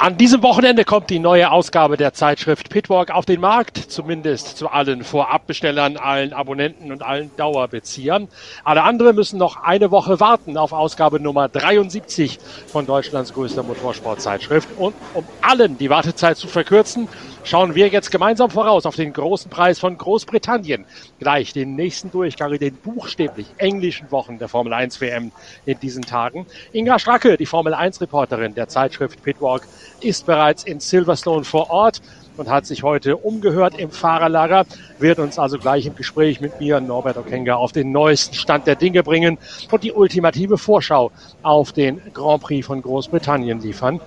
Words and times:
An 0.00 0.16
diesem 0.16 0.42
Wochenende 0.42 0.86
kommt 0.86 1.10
die 1.10 1.18
neue 1.18 1.50
Ausgabe 1.50 1.98
der 1.98 2.14
Zeitschrift 2.14 2.70
Pitwalk 2.70 3.10
auf 3.10 3.26
den 3.26 3.38
Markt, 3.38 3.76
zumindest 3.76 4.56
zu 4.56 4.70
allen 4.70 5.04
Vorabbestellern, 5.04 5.98
allen 5.98 6.32
Abonnenten 6.32 6.90
und 6.90 7.02
allen 7.02 7.30
Dauerbeziehern. 7.36 8.28
Alle 8.64 8.82
anderen 8.82 9.14
müssen 9.14 9.38
noch 9.38 9.62
eine 9.62 9.90
Woche 9.90 10.18
warten 10.18 10.56
auf 10.56 10.72
Ausgabe 10.72 11.20
Nummer 11.20 11.50
73 11.50 12.38
von 12.66 12.86
Deutschlands 12.86 13.34
größter 13.34 13.62
Motorsportzeitschrift. 13.62 14.70
Und 14.78 14.94
um 15.12 15.26
allen 15.42 15.76
die 15.76 15.90
Wartezeit 15.90 16.38
zu 16.38 16.48
verkürzen, 16.48 17.06
schauen 17.44 17.74
wir 17.74 17.88
jetzt 17.88 18.10
gemeinsam 18.10 18.50
voraus 18.50 18.86
auf 18.86 18.96
den 18.96 19.12
großen 19.12 19.50
Preis 19.50 19.78
von 19.78 19.96
Großbritannien. 19.96 20.86
Gleich 21.18 21.52
den 21.52 21.74
nächsten 21.74 22.10
Durchgang 22.10 22.52
in 22.52 22.58
den 22.58 22.74
buchstäblich 22.76 23.46
englischen 23.58 24.10
Wochen 24.10 24.38
der 24.38 24.48
Formel 24.48 24.72
1 24.72 25.00
WM 25.00 25.32
in 25.66 25.78
diesen 25.80 26.02
Tagen. 26.02 26.46
Inga 26.72 26.98
Stracke, 26.98 27.36
die 27.36 27.46
Formel 27.46 27.74
1 27.74 28.00
Reporterin 28.00 28.54
der 28.54 28.68
Zeitschrift 28.68 29.22
Pitwalk, 29.22 29.66
ist 30.00 30.26
bereits 30.26 30.64
in 30.64 30.80
Silverstone 30.80 31.44
vor 31.44 31.70
Ort 31.70 32.00
und 32.40 32.48
hat 32.48 32.64
sich 32.64 32.82
heute 32.82 33.18
umgehört 33.18 33.78
im 33.78 33.90
Fahrerlager, 33.90 34.64
wird 34.98 35.18
uns 35.18 35.38
also 35.38 35.58
gleich 35.58 35.84
im 35.84 35.94
Gespräch 35.94 36.40
mit 36.40 36.58
mir, 36.58 36.80
Norbert 36.80 37.18
Okenga, 37.18 37.54
auf 37.54 37.72
den 37.72 37.92
neuesten 37.92 38.34
Stand 38.34 38.66
der 38.66 38.76
Dinge 38.76 39.02
bringen 39.02 39.36
und 39.70 39.82
die 39.82 39.92
ultimative 39.92 40.56
Vorschau 40.56 41.12
auf 41.42 41.72
den 41.72 42.00
Grand 42.14 42.42
Prix 42.42 42.66
von 42.66 42.80
Großbritannien 42.80 43.60
liefern. 43.60 44.00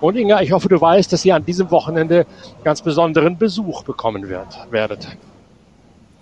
Und 0.00 0.16
Inga, 0.16 0.40
ich 0.40 0.52
hoffe, 0.52 0.68
du 0.68 0.80
weißt, 0.80 1.12
dass 1.12 1.24
ihr 1.24 1.34
an 1.34 1.44
diesem 1.44 1.72
Wochenende 1.72 2.26
ganz 2.62 2.80
besonderen 2.80 3.36
Besuch 3.38 3.82
bekommen 3.82 4.28
werdet. 4.28 5.08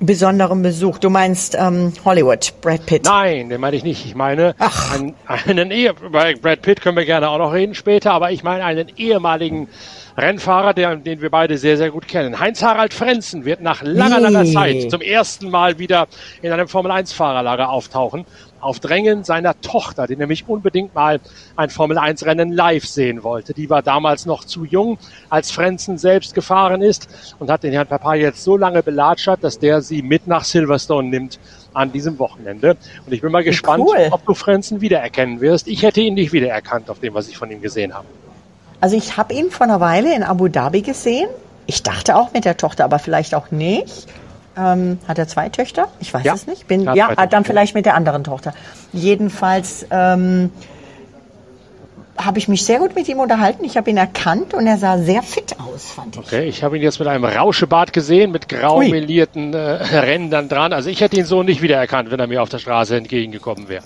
Besonderen 0.00 0.62
Besuch. 0.62 0.98
Du 0.98 1.10
meinst 1.10 1.56
ähm, 1.58 1.92
Hollywood, 2.04 2.52
Brad 2.60 2.86
Pitt? 2.86 3.04
Nein, 3.04 3.48
den 3.48 3.60
meine 3.60 3.74
ich 3.74 3.82
nicht. 3.82 4.06
Ich 4.06 4.14
meine 4.14 4.54
Ach. 4.58 4.94
einen, 4.94 5.14
einen 5.26 5.72
Ehe. 5.72 5.92
Bei 5.94 6.34
Brad 6.34 6.62
Pitt 6.62 6.80
können 6.80 6.96
wir 6.96 7.04
gerne 7.04 7.28
auch 7.28 7.38
noch 7.38 7.52
reden 7.52 7.74
später, 7.74 8.12
aber 8.12 8.30
ich 8.30 8.44
meine 8.44 8.64
einen 8.64 8.92
ehemaligen 8.96 9.68
Rennfahrer, 10.16 10.74
der, 10.74 10.96
den 10.96 11.20
wir 11.20 11.30
beide 11.30 11.58
sehr, 11.58 11.76
sehr 11.76 11.90
gut 11.90 12.06
kennen. 12.06 12.38
Heinz-Harald 12.38 12.94
Frenzen 12.94 13.44
wird 13.44 13.60
nach 13.60 13.82
langer, 13.82 14.20
langer 14.20 14.44
Zeit 14.44 14.90
zum 14.90 15.00
ersten 15.00 15.50
Mal 15.50 15.78
wieder 15.78 16.08
in 16.42 16.52
einem 16.52 16.68
Formel-1-Fahrerlager 16.68 17.68
auftauchen. 17.68 18.24
Auf 18.60 18.80
Drängen 18.80 19.24
seiner 19.24 19.60
Tochter, 19.60 20.06
die 20.06 20.16
nämlich 20.16 20.48
unbedingt 20.48 20.94
mal 20.94 21.20
ein 21.56 21.70
Formel-1-Rennen 21.70 22.52
live 22.52 22.86
sehen 22.86 23.22
wollte. 23.22 23.54
Die 23.54 23.70
war 23.70 23.82
damals 23.82 24.26
noch 24.26 24.44
zu 24.44 24.64
jung, 24.64 24.98
als 25.30 25.50
Frenzen 25.50 25.98
selbst 25.98 26.34
gefahren 26.34 26.82
ist 26.82 27.34
und 27.38 27.50
hat 27.50 27.62
den 27.62 27.72
Herrn 27.72 27.86
Papa 27.86 28.14
jetzt 28.14 28.42
so 28.42 28.56
lange 28.56 28.82
belatschert, 28.82 29.42
dass 29.44 29.58
der 29.58 29.80
sie 29.80 30.02
mit 30.02 30.26
nach 30.26 30.44
Silverstone 30.44 31.08
nimmt 31.08 31.38
an 31.74 31.92
diesem 31.92 32.18
Wochenende. 32.18 32.76
Und 33.06 33.12
ich 33.12 33.20
bin 33.20 33.32
mal 33.32 33.44
gespannt, 33.44 33.84
cool. 33.86 34.08
ob 34.10 34.24
du 34.26 34.34
Frenzen 34.34 34.80
wiedererkennen 34.80 35.40
wirst. 35.40 35.68
Ich 35.68 35.82
hätte 35.82 36.00
ihn 36.00 36.14
nicht 36.14 36.32
wiedererkannt 36.32 36.90
auf 36.90 37.00
dem, 37.00 37.14
was 37.14 37.28
ich 37.28 37.36
von 37.36 37.50
ihm 37.50 37.62
gesehen 37.62 37.94
habe. 37.94 38.06
Also 38.80 38.96
ich 38.96 39.16
habe 39.16 39.34
ihn 39.34 39.50
vor 39.50 39.66
einer 39.66 39.80
Weile 39.80 40.14
in 40.14 40.22
Abu 40.22 40.48
Dhabi 40.48 40.82
gesehen. 40.82 41.28
Ich 41.66 41.82
dachte 41.82 42.16
auch 42.16 42.32
mit 42.32 42.44
der 42.44 42.56
Tochter, 42.56 42.84
aber 42.84 42.98
vielleicht 42.98 43.34
auch 43.34 43.50
nicht. 43.50 44.06
Ähm, 44.58 44.98
hat 45.06 45.18
er 45.18 45.28
zwei 45.28 45.48
Töchter? 45.48 45.88
Ich 46.00 46.12
weiß 46.12 46.24
ja, 46.24 46.34
es 46.34 46.46
nicht. 46.46 46.66
Bin, 46.66 46.82
ja, 46.94 47.14
dann 47.26 47.44
vielleicht 47.44 47.74
mit 47.74 47.86
der 47.86 47.94
anderen 47.94 48.24
Tochter. 48.24 48.54
Jedenfalls 48.92 49.86
ähm, 49.90 50.50
habe 52.16 52.38
ich 52.38 52.48
mich 52.48 52.64
sehr 52.64 52.78
gut 52.80 52.94
mit 52.96 53.08
ihm 53.08 53.20
unterhalten. 53.20 53.64
Ich 53.64 53.76
habe 53.76 53.88
ihn 53.88 53.96
erkannt 53.96 54.54
und 54.54 54.66
er 54.66 54.76
sah 54.76 54.98
sehr 54.98 55.22
fit 55.22 55.56
aus, 55.60 55.92
fand 55.92 56.16
ich. 56.16 56.26
Okay, 56.26 56.48
ich 56.48 56.64
habe 56.64 56.76
ihn 56.76 56.82
jetzt 56.82 56.98
mit 56.98 57.06
einem 57.06 57.24
Rauschebart 57.24 57.92
gesehen, 57.92 58.32
mit 58.32 58.48
grau 58.48 58.80
melierten 58.80 59.54
äh, 59.54 59.58
Rändern 59.96 60.48
dran. 60.48 60.72
Also 60.72 60.90
ich 60.90 61.00
hätte 61.00 61.16
ihn 61.16 61.24
so 61.24 61.42
nicht 61.42 61.62
wiedererkannt, 61.62 62.10
wenn 62.10 62.18
er 62.18 62.26
mir 62.26 62.42
auf 62.42 62.48
der 62.48 62.58
Straße 62.58 62.96
entgegengekommen 62.96 63.68
wäre. 63.68 63.84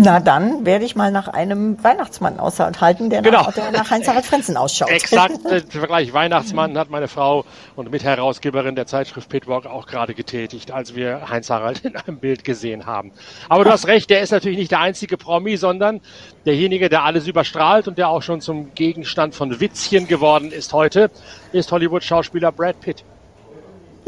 Na 0.00 0.20
dann 0.20 0.64
werde 0.64 0.84
ich 0.84 0.94
mal 0.94 1.10
nach 1.10 1.26
einem 1.26 1.82
Weihnachtsmann 1.82 2.38
aushalten, 2.38 3.10
der, 3.10 3.20
genau. 3.20 3.42
nach, 3.42 3.52
der 3.52 3.72
nach 3.72 3.90
Heinz-Harald 3.90 4.24
Frenzen 4.24 4.56
ausschaut. 4.56 4.90
Exakt, 4.90 5.40
der 5.50 5.62
Vergleich 5.62 6.12
Weihnachtsmann 6.12 6.78
hat 6.78 6.88
meine 6.88 7.08
Frau 7.08 7.44
und 7.74 7.90
Mitherausgeberin 7.90 8.76
der 8.76 8.86
Zeitschrift 8.86 9.28
Pitwalk 9.28 9.66
auch 9.66 9.86
gerade 9.86 10.14
getätigt, 10.14 10.70
als 10.70 10.94
wir 10.94 11.28
Heinz-Harald 11.28 11.84
in 11.84 11.96
einem 11.96 12.18
Bild 12.18 12.44
gesehen 12.44 12.86
haben. 12.86 13.10
Aber 13.48 13.64
du 13.64 13.72
hast 13.72 13.88
recht, 13.88 14.08
der 14.08 14.20
ist 14.20 14.30
natürlich 14.30 14.58
nicht 14.58 14.70
der 14.70 14.80
einzige 14.80 15.16
Promi, 15.16 15.56
sondern 15.56 16.00
derjenige, 16.46 16.88
der 16.88 17.02
alles 17.02 17.26
überstrahlt 17.26 17.88
und 17.88 17.98
der 17.98 18.08
auch 18.08 18.22
schon 18.22 18.40
zum 18.40 18.72
Gegenstand 18.76 19.34
von 19.34 19.58
Witzchen 19.58 20.06
geworden 20.06 20.52
ist 20.52 20.72
heute, 20.72 21.10
ist 21.50 21.72
Hollywood-Schauspieler 21.72 22.52
Brad 22.52 22.80
Pitt. 22.80 23.04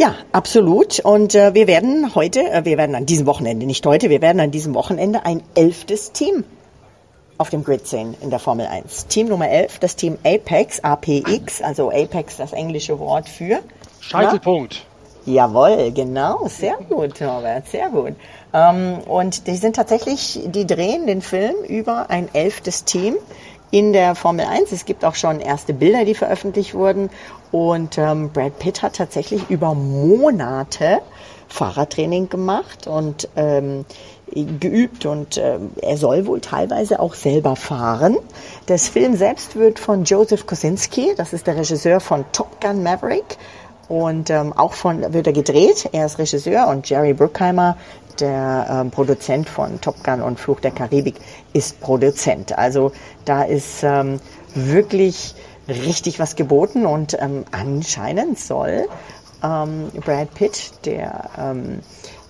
Ja, 0.01 0.15
absolut. 0.33 1.01
Und 1.01 1.35
äh, 1.35 1.53
wir 1.53 1.67
werden 1.67 2.15
heute, 2.15 2.41
äh, 2.51 2.65
wir 2.65 2.79
werden 2.79 2.97
an 2.97 3.05
diesem 3.05 3.27
Wochenende, 3.27 3.67
nicht 3.67 3.85
heute, 3.85 4.09
wir 4.09 4.23
werden 4.23 4.41
an 4.41 4.51
diesem 4.51 4.75
Wochenende 4.75 5.27
ein 5.27 5.43
elftes 5.55 6.13
Team 6.13 6.45
auf 7.37 7.51
dem 7.51 7.65
Grid 7.65 7.87
sehen 7.87 8.17
in 8.23 8.31
der 8.31 8.39
Formel 8.39 8.67
1. 8.67 9.09
Team 9.09 9.29
Nummer 9.29 9.51
11, 9.51 9.79
das 9.79 9.97
Team 9.97 10.17
Apex, 10.25 10.81
APX, 10.81 11.61
also 11.61 11.91
Apex 11.91 12.39
das 12.39 12.55
englische 12.55 12.99
Wort 12.99 13.29
für 13.29 13.59
Scheitelpunkt. 14.01 14.87
Na? 15.27 15.33
Jawohl, 15.35 15.93
genau, 15.93 16.49
sehr 16.49 16.79
gut, 16.89 17.21
Norbert, 17.21 17.69
sehr 17.69 17.91
gut. 17.91 18.15
Ähm, 18.55 19.01
und 19.07 19.47
die 19.49 19.57
sind 19.57 19.77
tatsächlich, 19.77 20.41
die 20.47 20.67
drehen 20.67 21.07
den 21.07 21.21
Film 21.21 21.57
über 21.69 22.09
ein 22.09 22.31
elftes 22.33 22.85
Team 22.85 23.17
in 23.71 23.93
der 23.93 24.15
Formel 24.15 24.47
1. 24.47 24.73
Es 24.73 24.85
gibt 24.85 25.05
auch 25.05 25.15
schon 25.15 25.41
erste 25.41 25.73
Bilder, 25.73 26.05
die 26.05 26.15
veröffentlicht 26.15 26.75
wurden. 26.75 27.11
Und 27.53 27.99
ähm, 27.99 28.31
Brad 28.31 28.59
Pitt 28.59 28.83
hat 28.83 28.97
tatsächlich 28.97 29.49
über 29.51 29.75
Monate 29.75 31.01
Fahrradtraining 31.49 32.29
gemacht 32.29 32.87
und 32.87 33.29
ähm, 33.35 33.85
geübt 34.33 35.07
und 35.07 35.37
äh, 35.37 35.59
er 35.83 35.97
soll 35.97 36.27
wohl 36.27 36.41
teilweise 36.41 37.01
auch 37.01 37.15
selber 37.15 37.57
fahren. 37.57 38.17
Das 38.67 38.89
Film 38.89 39.17
selbst 39.17 39.57
wird 39.57 39.81
von 39.81 40.05
Joseph 40.05 40.47
Kosinski, 40.47 41.15
das 41.17 41.33
ist 41.33 41.49
der 41.49 41.57
Regisseur 41.57 41.99
von 41.99 42.25
Top 42.31 42.61
Gun 42.61 42.85
Maverick 42.85 43.37
und 43.89 44.31
ähm, 44.31 44.53
auch 44.53 44.75
von 44.75 45.13
wird 45.13 45.27
er 45.27 45.33
gedreht. 45.33 45.89
Er 45.91 46.07
ist 46.07 46.19
Regisseur 46.19 46.69
und 46.69 46.89
Jerry 46.89 47.13
Bruckheimer, 47.13 47.77
der 48.21 48.67
ähm, 48.71 48.91
Produzent 48.91 49.49
von 49.49 49.81
Top 49.81 50.03
Gun 50.05 50.23
und 50.23 50.39
Fluch 50.39 50.61
der 50.61 50.71
Karibik, 50.71 51.17
ist 51.53 51.81
Produzent. 51.81 52.57
Also 52.57 52.93
da 53.25 53.43
ist 53.43 53.83
ähm, 53.83 54.21
wirklich 54.55 55.35
richtig 55.69 56.19
was 56.19 56.37
geboten 56.37 56.87
und 56.87 57.17
ähm, 57.21 57.45
anscheinend 57.53 58.39
soll 58.39 58.87
ähm, 59.43 59.91
Brad 60.05 60.35
Pitt, 60.35 60.73
der 60.85 61.31
ähm, 61.39 61.81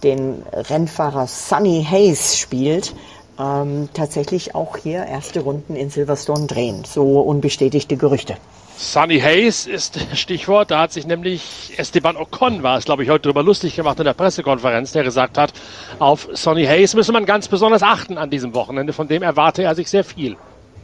den 0.03 0.43
Rennfahrer 0.53 1.27
Sunny 1.27 1.87
Hayes 1.89 2.39
spielt, 2.39 2.95
ähm, 3.39 3.89
tatsächlich 3.95 4.55
auch 4.55 4.77
hier 4.77 5.07
erste 5.07 5.41
Runden 5.41 5.77
in 5.77 5.91
Silverstone 5.91 6.47
drehen. 6.47 6.85
So 6.85 7.21
unbestätigte 7.21 7.97
Gerüchte. 7.97 8.37
Sunny 8.81 9.21
Hayes 9.21 9.67
ist 9.67 9.99
Stichwort. 10.15 10.71
Da 10.71 10.81
hat 10.81 10.93
sich 10.93 11.07
nämlich 11.07 11.75
Esteban 11.77 12.17
Ocon, 12.17 12.63
war 12.63 12.79
es 12.79 12.87
glaube 12.87 13.03
ich, 13.05 13.11
heute 13.11 13.25
darüber 13.25 13.43
lustig 13.43 13.77
gemacht 13.77 13.99
in 13.99 14.07
der 14.07 14.15
Pressekonferenz, 14.15 14.93
der 14.93 15.05
gesagt 15.05 15.37
hat, 15.37 15.53
auf 15.99 16.29
Sonny 16.33 16.65
Hayes 16.65 16.95
müsse 16.95 17.13
man 17.13 17.27
ganz 17.27 17.47
besonders 17.47 17.83
achten 17.83 18.17
an 18.17 18.31
diesem 18.31 18.55
Wochenende. 18.55 18.95
Von 18.95 19.07
dem 19.07 19.23
erwarte 19.23 19.63
er 19.63 19.75
sich 19.75 19.91
sehr 19.91 20.03
viel. 20.03 20.37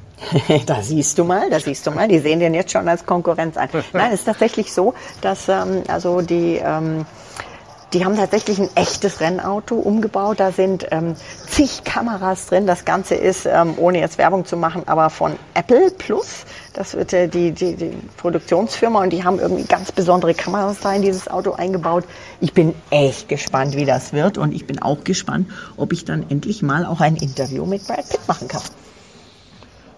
da 0.67 0.83
siehst 0.83 1.19
du 1.19 1.25
mal, 1.25 1.49
da 1.49 1.59
siehst 1.59 1.87
du 1.87 1.91
mal, 1.91 2.07
die 2.07 2.19
sehen 2.19 2.39
den 2.39 2.53
jetzt 2.53 2.73
schon 2.73 2.87
als 2.87 3.07
Konkurrenz 3.07 3.57
an. 3.57 3.71
Nein, 3.95 4.13
es 4.13 4.21
ist 4.21 4.27
tatsächlich 4.27 4.73
so, 4.73 4.93
dass 5.23 5.49
ähm, 5.49 5.83
also 5.89 6.21
die 6.21 6.61
ähm, 6.63 7.07
die 7.93 8.05
haben 8.05 8.17
tatsächlich 8.17 8.59
ein 8.59 8.69
echtes 8.75 9.21
Rennauto 9.21 9.77
umgebaut. 9.77 10.41
Da 10.41 10.51
sind 10.51 10.87
ähm, 10.91 11.15
zig 11.49 11.85
Kameras 11.85 12.47
drin. 12.47 12.67
Das 12.67 12.85
Ganze 12.85 13.15
ist, 13.15 13.47
ähm, 13.47 13.75
ohne 13.77 14.01
jetzt 14.01 14.19
Werbung 14.19 14.45
zu 14.45 14.57
machen, 14.57 14.83
aber 14.87 15.09
von 15.09 15.37
Apple 15.55 15.91
Plus. 15.93 16.45
Das 16.73 16.95
wird 16.95 17.13
äh, 17.13 17.29
die, 17.29 17.53
die, 17.53 17.77
die 17.77 17.93
Produktionsfirma 18.17 19.03
und 19.03 19.11
die 19.11 19.25
haben 19.25 19.39
irgendwie 19.39 19.65
ganz 19.65 19.93
besondere 19.93 20.35
Kameras 20.35 20.79
da 20.81 20.93
in 20.93 21.03
dieses 21.03 21.29
Auto 21.29 21.53
eingebaut. 21.53 22.05
Ich 22.41 22.53
bin 22.53 22.75
echt 22.91 23.29
gespannt, 23.29 23.77
wie 23.77 23.85
das 23.85 24.13
wird 24.13 24.37
und 24.37 24.53
ich 24.53 24.67
bin 24.67 24.83
auch 24.83 25.05
gespannt, 25.05 25.49
ob 25.77 25.93
ich 25.93 26.05
dann 26.05 26.29
endlich 26.29 26.63
mal 26.63 26.85
auch 26.87 27.01
ein 27.01 27.17
Interview 27.17 27.67
mit 27.67 27.87
Brad 27.87 28.09
Pitt 28.09 28.27
machen 28.27 28.49
kann. 28.49 28.63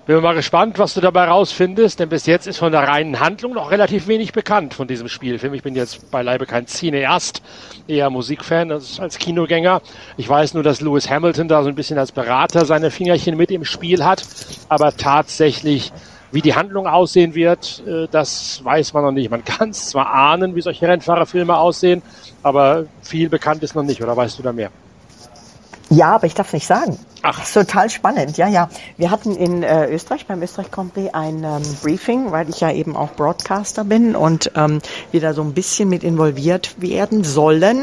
Bin 0.09 0.23
mal 0.23 0.35
gespannt, 0.35 0.79
was 0.79 0.95
du 0.95 1.03
dabei 1.03 1.27
rausfindest, 1.27 2.01
denn 2.01 2.09
bis 2.09 2.25
jetzt 2.25 2.47
ist 2.47 2.57
von 2.57 2.73
der 2.73 2.89
reinen 2.89 3.21
Handlung 3.21 3.53
noch 3.53 3.71
relativ 3.71 4.09
wenig 4.09 4.33
bekannt 4.33 4.73
von 4.73 4.89
diesem 4.89 5.07
Spielfilm. 5.07 5.53
Ich 5.53 5.63
bin 5.63 5.75
jetzt 5.75 6.11
beileibe 6.11 6.47
kein 6.47 6.67
Cineast, 6.67 7.43
eher 7.87 8.09
Musikfan 8.09 8.73
als, 8.73 9.19
Kinogänger. 9.19 9.83
Ich 10.17 10.27
weiß 10.27 10.55
nur, 10.55 10.63
dass 10.63 10.81
Lewis 10.81 11.11
Hamilton 11.11 11.49
da 11.49 11.63
so 11.63 11.69
ein 11.69 11.75
bisschen 11.75 11.99
als 11.99 12.13
Berater 12.13 12.65
seine 12.65 12.91
Fingerchen 12.91 13.37
mit 13.37 13.51
im 13.51 13.67
Spiel 13.67 14.03
hat, 14.03 14.25
aber 14.71 14.97
tatsächlich 14.97 15.93
wie 16.33 16.41
die 16.41 16.55
Handlung 16.55 16.87
aussehen 16.87 17.35
wird, 17.35 17.83
äh, 17.87 18.09
das 18.11 18.65
weiß 18.65 18.95
man 18.95 19.05
noch 19.05 19.13
nicht. 19.13 19.31
Man 19.31 19.45
kann 19.45 19.69
es 19.69 19.91
zwar 19.91 20.11
ahnen, 20.11 20.55
wie 20.55 20.63
solche 20.63 20.89
Rennfahrerfilme 20.89 21.55
aussehen, 21.55 22.01
aber 22.43 22.87
viel 23.03 23.29
bekannt 23.29 23.63
ist 23.63 23.75
noch 23.75 23.83
nicht, 23.83 24.03
oder 24.03 24.17
weißt 24.17 24.39
du 24.39 24.43
da 24.43 24.55
mehr? 24.55 24.71
Ja, 25.91 26.15
aber 26.15 26.27
ich 26.27 26.35
darf 26.35 26.53
nicht 26.53 26.67
sagen. 26.67 26.99
Ach. 27.23 27.39
Das 27.39 27.49
ist 27.49 27.55
total 27.55 27.91
spannend, 27.91 28.37
ja, 28.37 28.47
ja. 28.47 28.69
Wir 28.97 29.11
hatten 29.11 29.35
in 29.35 29.63
äh, 29.63 29.87
Österreich, 29.91 30.27
beim 30.27 30.43
Österreich 30.43 30.71
Prix, 30.71 31.15
ein 31.15 31.43
ähm, 31.45 31.63
Briefing, 31.83 32.31
weil 32.31 32.49
ich 32.49 32.61
ja 32.61 32.71
eben 32.71 32.95
auch 32.95 33.13
Broadcaster 33.13 33.85
bin 33.85 34.15
und 34.15 34.53
ähm, 34.55 34.81
wieder 35.13 35.35
so 35.35 35.43
ein 35.43 35.55
bisschen 35.55 35.89
mit 35.89 36.05
involviert 36.05 36.81
werden 36.81 37.25
sollen 37.25 37.83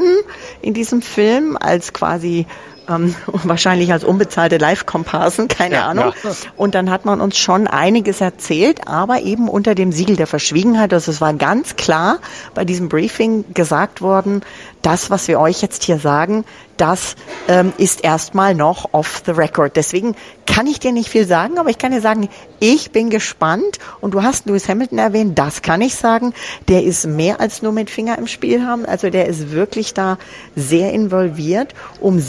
in 0.62 0.74
diesem 0.74 1.02
Film 1.02 1.58
als 1.60 1.94
quasi 1.94 2.46
ähm, 2.90 3.16
wahrscheinlich 3.26 3.92
als 3.92 4.04
unbezahlte 4.04 4.58
Live-Komparsen, 4.58 5.48
keine 5.48 5.76
ja, 5.76 5.88
Ahnung. 5.88 6.14
Ja. 6.24 6.32
Und 6.56 6.76
dann 6.76 6.90
hat 6.90 7.06
man 7.06 7.22
uns 7.22 7.38
schon 7.38 7.68
einiges 7.68 8.22
erzählt, 8.22 8.88
aber 8.88 9.22
eben 9.22 9.50
unter 9.50 9.76
dem 9.76 9.92
Siegel 9.92 10.16
der 10.16 10.28
Verschwiegenheit. 10.28 10.94
Also 10.94 11.12
es 11.12 11.22
war 11.22 11.34
ganz 11.34 11.76
klar 11.76 12.20
bei 12.54 12.66
diesem 12.66 12.90
Briefing 12.90 13.46
gesagt 13.54 14.02
worden, 14.02 14.42
das, 14.82 15.10
was 15.10 15.28
wir 15.28 15.40
euch 15.40 15.64
jetzt 15.64 15.84
hier 15.84 15.98
sagen, 15.98 16.46
das 16.78 17.16
ähm, 17.48 17.74
ist 17.78 18.04
erstmal 18.04 18.54
noch 18.54 18.90
off 18.92 19.24
the 19.26 19.32
record. 19.32 19.76
Deswegen 19.76 20.16
kann 20.46 20.68
ich 20.68 20.80
dir 20.80 20.92
nicht 20.92 21.10
viel 21.10 21.26
sagen, 21.26 21.58
aber 21.58 21.70
ich 21.70 21.78
kann 21.78 21.92
dir 21.92 22.02
sagen, 22.02 22.30
ich 22.60 22.92
bin 22.92 23.10
gespannt. 23.10 23.80
Und 24.02 24.14
du 24.14 24.22
hast 24.22 24.46
Lewis 24.46 24.70
Hamilton 24.70 25.00
erwähnt, 25.00 25.40
das 25.40 25.62
kann 25.62 25.82
ich 25.82 25.96
sagen. 25.96 26.34
Der 26.68 26.84
ist 26.84 27.08
mehr 27.08 27.40
als 27.40 27.62
nur 27.62 27.72
mit 27.72 27.90
Finger 27.90 28.18
im 28.18 28.28
Spiel 28.28 28.66
haben. 28.66 28.86
Also 28.86 29.10
der 29.10 29.28
ist 29.28 29.52
wirklich 29.52 29.94
da 29.94 30.18
sehr 30.56 30.94
involviert, 30.94 31.74
um 32.00 32.20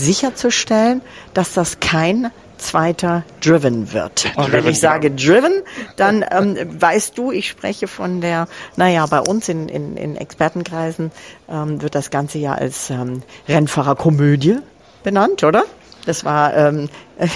sicherzustellen, 0.47 1.03
dass 1.35 1.53
das 1.53 1.81
kein 1.81 2.31
zweiter 2.59 3.25
Driven 3.43 3.93
wird. 3.93 4.33
Und 4.37 4.51
wenn 4.51 4.67
ich 4.67 4.81
sage 4.81 5.11
Driven, 5.11 5.63
dann 5.97 6.25
ähm, 6.31 6.57
weißt 6.81 7.19
du, 7.19 7.31
ich 7.31 7.49
spreche 7.49 7.87
von 7.87 8.23
der, 8.23 8.49
naja, 8.77 9.05
bei 9.07 9.21
uns 9.21 9.49
in, 9.49 9.69
in, 9.69 9.97
in 9.97 10.17
Expertenkreisen 10.17 11.11
ähm, 11.51 11.83
wird 11.83 11.95
das 11.95 12.11
Ganze 12.11 12.39
ja 12.39 12.55
als 12.55 12.89
ähm, 12.89 13.23
Rennfahrerkomödie 13.47 14.59
benannt, 15.03 15.45
oder? 15.45 15.65
Das 16.07 16.25
war, 16.25 16.57
ähm, 16.57 16.89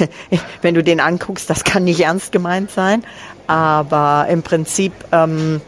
wenn 0.63 0.75
du 0.75 0.83
den 0.83 1.01
anguckst, 1.01 1.51
das 1.51 1.65
kann 1.65 1.85
nicht 1.85 2.01
ernst 2.01 2.33
gemeint 2.33 2.71
sein, 2.71 3.05
aber 3.47 4.27
im 4.31 4.43
Prinzip, 4.43 4.93
ähm, 5.13 5.61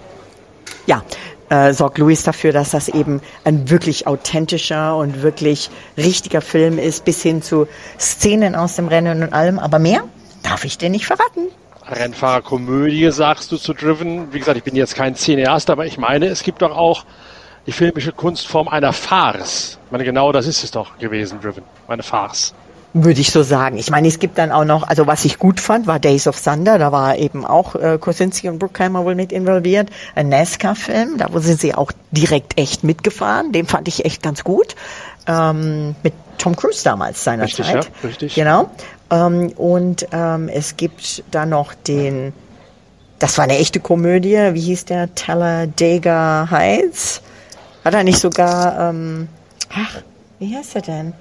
ja, 0.86 1.02
äh, 1.52 1.74
sorgt 1.74 1.98
Louis 1.98 2.22
dafür, 2.22 2.52
dass 2.52 2.70
das 2.70 2.88
eben 2.88 3.20
ein 3.44 3.68
wirklich 3.68 4.06
authentischer 4.06 4.96
und 4.96 5.22
wirklich 5.22 5.68
richtiger 5.98 6.40
Film 6.40 6.78
ist, 6.78 7.04
bis 7.04 7.22
hin 7.22 7.42
zu 7.42 7.68
Szenen 8.00 8.54
aus 8.54 8.76
dem 8.76 8.88
Rennen 8.88 9.22
und 9.22 9.34
allem. 9.34 9.58
Aber 9.58 9.78
mehr 9.78 10.04
darf 10.42 10.64
ich 10.64 10.78
dir 10.78 10.88
nicht 10.88 11.06
verraten. 11.06 11.48
Rennfahrerkomödie 11.86 13.10
sagst 13.10 13.52
du 13.52 13.58
zu 13.58 13.74
Driven. 13.74 14.32
Wie 14.32 14.38
gesagt, 14.38 14.56
ich 14.56 14.64
bin 14.64 14.74
jetzt 14.74 14.94
kein 14.94 15.14
Cineast, 15.14 15.68
aber 15.68 15.84
ich 15.84 15.98
meine, 15.98 16.26
es 16.26 16.42
gibt 16.42 16.62
doch 16.62 16.74
auch 16.74 17.04
die 17.66 17.72
filmische 17.72 18.12
Kunstform 18.12 18.68
einer 18.68 18.94
Farce. 18.94 19.78
Ich 19.84 19.92
meine, 19.92 20.04
genau 20.04 20.32
das 20.32 20.46
ist 20.46 20.64
es 20.64 20.70
doch 20.70 20.96
gewesen, 20.98 21.40
Driven. 21.42 21.64
Eine 21.86 22.02
Farce. 22.02 22.54
Würde 22.94 23.22
ich 23.22 23.30
so 23.30 23.42
sagen. 23.42 23.78
Ich 23.78 23.90
meine, 23.90 24.06
es 24.06 24.18
gibt 24.18 24.36
dann 24.36 24.52
auch 24.52 24.66
noch, 24.66 24.86
also 24.86 25.06
was 25.06 25.24
ich 25.24 25.38
gut 25.38 25.60
fand, 25.60 25.86
war 25.86 25.98
Days 25.98 26.26
of 26.26 26.38
Thunder. 26.38 26.78
Da 26.78 26.92
war 26.92 27.16
eben 27.16 27.46
auch 27.46 27.74
äh, 27.74 27.96
Kosinski 27.98 28.50
und 28.50 28.58
Bruckheimer 28.58 29.06
wohl 29.06 29.14
mit 29.14 29.32
involviert. 29.32 29.88
Ein 30.14 30.28
NASCAR-Film, 30.28 31.16
da 31.16 31.28
sind 31.40 31.58
sie 31.58 31.74
auch 31.74 31.90
direkt 32.10 32.58
echt 32.58 32.84
mitgefahren. 32.84 33.52
Den 33.52 33.66
fand 33.66 33.88
ich 33.88 34.04
echt 34.04 34.22
ganz 34.22 34.44
gut. 34.44 34.74
Ähm, 35.26 35.94
mit 36.02 36.12
Tom 36.36 36.54
Cruise 36.54 36.84
damals 36.84 37.24
seinerzeit. 37.24 37.76
Richtig, 37.76 37.92
ja, 38.02 38.08
richtig. 38.08 38.34
Genau. 38.34 38.70
Ähm, 39.10 39.52
und 39.56 40.06
ähm, 40.12 40.48
es 40.48 40.76
gibt 40.76 41.24
da 41.30 41.46
noch 41.46 41.72
den, 41.72 42.34
das 43.18 43.38
war 43.38 43.44
eine 43.44 43.56
echte 43.56 43.80
Komödie. 43.80 44.36
Wie 44.52 44.60
hieß 44.60 44.84
der? 44.84 45.14
Talladega 45.14 46.48
Heights. 46.50 47.22
Hat 47.86 47.94
er 47.94 48.04
nicht 48.04 48.18
sogar, 48.18 48.90
ähm, 48.90 49.28
ach, 49.70 50.02
wie 50.38 50.54
heißt 50.54 50.76
er 50.76 50.82
denn? 50.82 51.12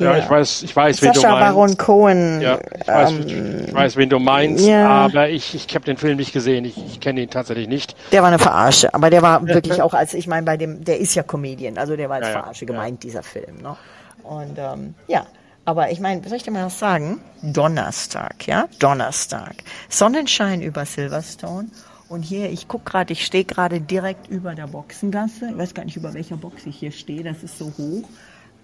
Ja, 0.00 0.16
ich 0.16 0.28
weiß, 0.28 0.62
ich 0.62 0.74
weiß, 0.74 1.02
wen 1.02 1.12
du 1.12 1.20
meinst. 1.20 1.40
Baron 1.40 1.76
Cohen. 1.76 2.40
Ja, 2.40 2.58
ich 2.78 2.88
weiß, 2.88 3.10
ähm, 3.10 3.64
ich 3.66 3.74
weiß, 3.74 3.96
wen 3.96 4.08
du 4.08 4.18
meinst, 4.18 4.66
ja. 4.66 4.88
aber 4.88 5.28
ich, 5.28 5.54
ich 5.54 5.74
habe 5.74 5.84
den 5.84 5.96
Film 5.96 6.16
nicht 6.16 6.32
gesehen. 6.32 6.64
Ich, 6.64 6.76
ich 6.78 7.00
kenne 7.00 7.20
ihn 7.20 7.30
tatsächlich 7.30 7.68
nicht. 7.68 7.94
Der 8.12 8.22
war 8.22 8.28
eine 8.28 8.38
Verarsche, 8.38 8.92
aber 8.94 9.10
der 9.10 9.22
war 9.22 9.46
wirklich 9.46 9.82
auch 9.82 9.94
als, 9.94 10.14
ich 10.14 10.26
meine, 10.26 10.44
bei 10.44 10.56
dem, 10.56 10.84
der 10.84 10.98
ist 10.98 11.14
ja 11.14 11.22
Comedian, 11.22 11.78
also 11.78 11.96
der 11.96 12.08
war 12.08 12.16
als 12.16 12.28
ja, 12.28 12.32
Verarsche 12.32 12.66
gemeint, 12.66 13.02
dieser 13.02 13.22
Film. 13.22 13.58
Ne? 13.62 13.76
Und 14.22 14.58
ähm, 14.58 14.94
ja, 15.06 15.26
aber 15.64 15.90
ich 15.90 16.00
meine, 16.00 16.26
soll 16.26 16.36
ich 16.36 16.42
dir 16.42 16.50
mal 16.50 16.66
was 16.66 16.78
sagen? 16.78 17.20
Donnerstag, 17.42 18.46
ja, 18.46 18.66
Donnerstag. 18.78 19.54
Sonnenschein 19.88 20.62
über 20.62 20.84
Silverstone. 20.86 21.68
Und 22.08 22.22
hier, 22.22 22.50
ich 22.50 22.66
guck 22.66 22.84
gerade, 22.84 23.12
ich 23.12 23.24
stehe 23.24 23.44
gerade 23.44 23.80
direkt 23.80 24.28
über 24.28 24.56
der 24.56 24.66
Boxengasse. 24.66 25.50
Ich 25.50 25.58
weiß 25.58 25.74
gar 25.74 25.84
nicht, 25.84 25.96
über 25.96 26.12
welcher 26.12 26.36
Box 26.36 26.66
ich 26.66 26.76
hier 26.76 26.90
stehe, 26.90 27.22
das 27.22 27.44
ist 27.44 27.56
so 27.56 27.72
hoch. 27.78 28.08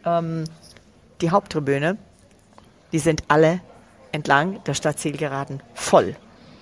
Ähm, 0.05 0.45
die 1.21 1.31
Haupttribüne, 1.31 1.99
die 2.93 2.99
sind 2.99 3.25
alle 3.29 3.61
entlang 4.13 4.63
der 4.65 4.75
Stadtzielgeraden 4.75 5.63
voll. 5.75 6.17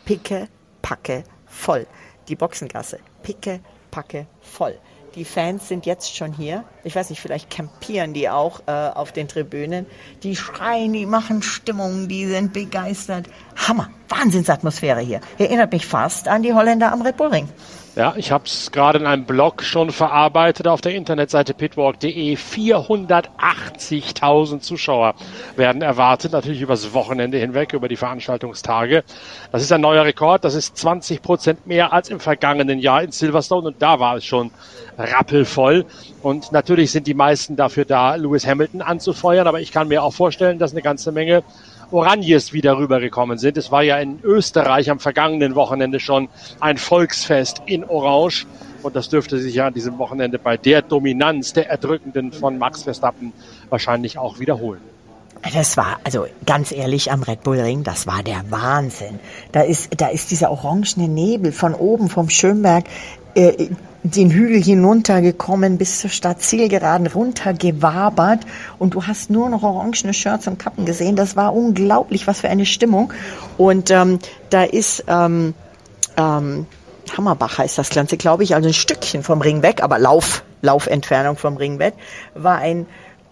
Picke, 0.04 0.48
packe, 0.82 1.24
voll. 1.46 1.86
Die 2.28 2.36
Boxengasse, 2.36 2.98
picke, 3.22 3.60
packe, 3.90 4.26
voll. 4.40 4.78
Die 5.14 5.24
Fans 5.24 5.68
sind 5.68 5.86
jetzt 5.86 6.16
schon 6.16 6.32
hier. 6.32 6.64
Ich 6.82 6.96
weiß 6.96 7.10
nicht, 7.10 7.20
vielleicht 7.20 7.48
campieren 7.48 8.14
die 8.14 8.28
auch 8.28 8.62
äh, 8.66 8.72
auf 8.72 9.12
den 9.12 9.28
Tribünen. 9.28 9.86
Die 10.24 10.34
schreien, 10.34 10.92
die 10.92 11.06
machen 11.06 11.42
Stimmung, 11.42 12.08
die 12.08 12.26
sind 12.26 12.52
begeistert. 12.52 13.28
Hammer, 13.54 13.90
Wahnsinnsatmosphäre 14.18 15.00
hier. 15.00 15.20
Erinnert 15.38 15.72
mich 15.72 15.86
fast 15.86 16.28
an 16.28 16.42
die 16.42 16.54
Holländer 16.54 16.92
am 16.92 17.02
Red 17.02 17.16
Bull 17.16 17.28
Ring. 17.28 17.48
Ja, 17.96 18.14
ich 18.16 18.32
habe 18.32 18.46
es 18.46 18.72
gerade 18.72 18.98
in 18.98 19.06
einem 19.06 19.24
Blog 19.24 19.62
schon 19.62 19.92
verarbeitet 19.92 20.66
auf 20.66 20.80
der 20.80 20.96
Internetseite 20.96 21.54
pitwalk.de. 21.54 22.34
480.000 22.34 24.58
Zuschauer 24.58 25.14
werden 25.54 25.80
erwartet, 25.80 26.32
natürlich 26.32 26.60
übers 26.60 26.92
Wochenende 26.92 27.38
hinweg, 27.38 27.72
über 27.72 27.86
die 27.86 27.94
Veranstaltungstage. 27.94 29.04
Das 29.52 29.62
ist 29.62 29.70
ein 29.70 29.80
neuer 29.80 30.04
Rekord. 30.04 30.42
Das 30.42 30.56
ist 30.56 30.76
20 30.76 31.22
Prozent 31.22 31.68
mehr 31.68 31.92
als 31.92 32.08
im 32.08 32.18
vergangenen 32.18 32.80
Jahr 32.80 33.04
in 33.04 33.12
Silverstone 33.12 33.68
und 33.68 33.80
da 33.80 34.00
war 34.00 34.16
es 34.16 34.24
schon 34.24 34.50
rappelvoll. 34.98 35.86
Und 36.20 36.50
natürlich 36.50 36.90
sind 36.90 37.06
die 37.06 37.14
meisten 37.14 37.54
dafür 37.54 37.84
da, 37.84 38.16
Lewis 38.16 38.44
Hamilton 38.44 38.82
anzufeuern, 38.82 39.46
aber 39.46 39.60
ich 39.60 39.70
kann 39.70 39.86
mir 39.86 40.02
auch 40.02 40.12
vorstellen, 40.12 40.58
dass 40.58 40.72
eine 40.72 40.82
ganze 40.82 41.12
Menge 41.12 41.44
Oranjes 41.90 42.52
wieder 42.52 42.78
rübergekommen 42.78 43.38
sind. 43.38 43.56
Es 43.56 43.70
war 43.70 43.82
ja 43.82 43.98
in 43.98 44.20
Österreich 44.22 44.90
am 44.90 45.00
vergangenen 45.00 45.54
Wochenende 45.54 46.00
schon 46.00 46.28
ein 46.60 46.78
Volksfest 46.78 47.62
in 47.66 47.84
Orange. 47.84 48.46
Und 48.82 48.96
das 48.96 49.08
dürfte 49.08 49.38
sich 49.38 49.54
ja 49.54 49.66
an 49.66 49.74
diesem 49.74 49.98
Wochenende 49.98 50.38
bei 50.38 50.56
der 50.56 50.82
Dominanz 50.82 51.52
der 51.52 51.68
Erdrückenden 51.70 52.32
von 52.32 52.58
Max 52.58 52.82
Verstappen 52.82 53.32
wahrscheinlich 53.70 54.18
auch 54.18 54.38
wiederholen. 54.38 54.80
Das 55.52 55.76
war, 55.76 55.98
also 56.04 56.26
ganz 56.46 56.72
ehrlich, 56.72 57.12
am 57.12 57.22
Red 57.22 57.42
Bull 57.42 57.60
Ring, 57.60 57.82
das 57.82 58.06
war 58.06 58.22
der 58.22 58.44
Wahnsinn. 58.50 59.18
Da 59.52 59.60
ist, 59.60 59.90
da 60.00 60.08
ist 60.08 60.30
dieser 60.30 60.50
orangene 60.50 61.06
Nebel 61.06 61.52
von 61.52 61.74
oben 61.74 62.08
vom 62.08 62.30
Schönberg 62.30 62.84
äh, 63.34 63.68
den 64.02 64.30
Hügel 64.30 64.62
hinuntergekommen 64.62 65.78
bis 65.78 66.00
zur 66.00 66.10
Stadt 66.10 66.42
Zielgeraden 66.42 67.06
runtergewabert 67.06 68.40
und 68.78 68.94
du 68.94 69.06
hast 69.06 69.30
nur 69.30 69.48
noch 69.48 69.62
orangene 69.62 70.12
Shirts 70.12 70.46
und 70.46 70.58
Kappen 70.58 70.84
gesehen. 70.84 71.16
Das 71.16 71.36
war 71.36 71.54
unglaublich, 71.54 72.26
was 72.26 72.40
für 72.40 72.50
eine 72.50 72.66
Stimmung. 72.66 73.14
Und 73.56 73.90
ähm, 73.90 74.18
da 74.50 74.64
ist 74.64 75.04
ähm, 75.08 75.54
ähm, 76.18 76.66
Hammerbach 77.16 77.58
heißt 77.58 77.78
das 77.78 77.90
Ganze, 77.90 78.16
glaube 78.16 78.44
ich, 78.44 78.54
also 78.54 78.68
ein 78.68 78.74
Stückchen 78.74 79.22
vom 79.22 79.40
Ring 79.40 79.62
weg, 79.62 79.82
aber 79.82 79.98
Lauf, 79.98 80.42
Laufentfernung 80.62 81.36
vom 81.36 81.56
Ring 81.56 81.78
weg, 81.78 81.94
war 82.34 82.58
ein 82.58 82.86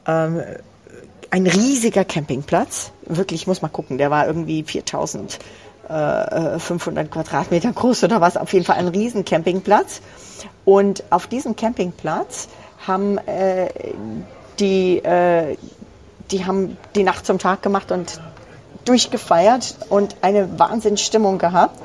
ähm, 0.07 0.43
ein 1.33 1.47
riesiger 1.47 2.05
Campingplatz. 2.05 2.93
Wirklich, 3.07 3.43
ich 3.43 3.47
muss 3.47 3.63
mal 3.63 3.69
gucken, 3.69 3.97
der 3.97 4.11
war 4.11 4.27
irgendwie 4.27 4.63
4000 4.63 5.39
500 6.59 7.07
äh, 7.07 7.09
Quadratmeter 7.09 7.73
groß 7.73 8.05
oder 8.05 8.21
was, 8.21 8.37
auf 8.37 8.53
jeden 8.53 8.65
Fall 8.65 8.77
ein 8.77 8.89
riesen 8.89 9.25
Campingplatz. 9.25 10.01
Und 10.65 11.05
auf 11.11 11.27
diesem 11.27 11.57
Campingplatz 11.57 12.49
haben 12.87 13.19
äh, 13.19 13.69
die, 14.59 14.99
äh, 14.99 15.57
die 16.31 16.47
haben 16.47 16.77
die 16.95 17.03
Nacht 17.03 17.27
zum 17.27 17.39
Tag 17.39 17.63
gemacht 17.63 17.93
und 17.93 18.21
durchgefeiert 18.85 19.77
und 19.89 20.17
eine 20.23 20.59
Wahnsinnsstimmung 20.59 21.39
gehabt. 21.39 21.79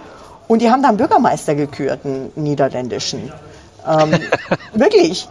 Und 0.47 0.61
die 0.61 0.71
haben 0.71 0.81
dann 0.81 0.97
Bürgermeister 0.97 1.55
gekürt, 1.55 2.05
einen 2.05 2.31
niederländischen. 2.35 3.31
Ähm, 3.85 4.11
wirklich. 4.73 5.27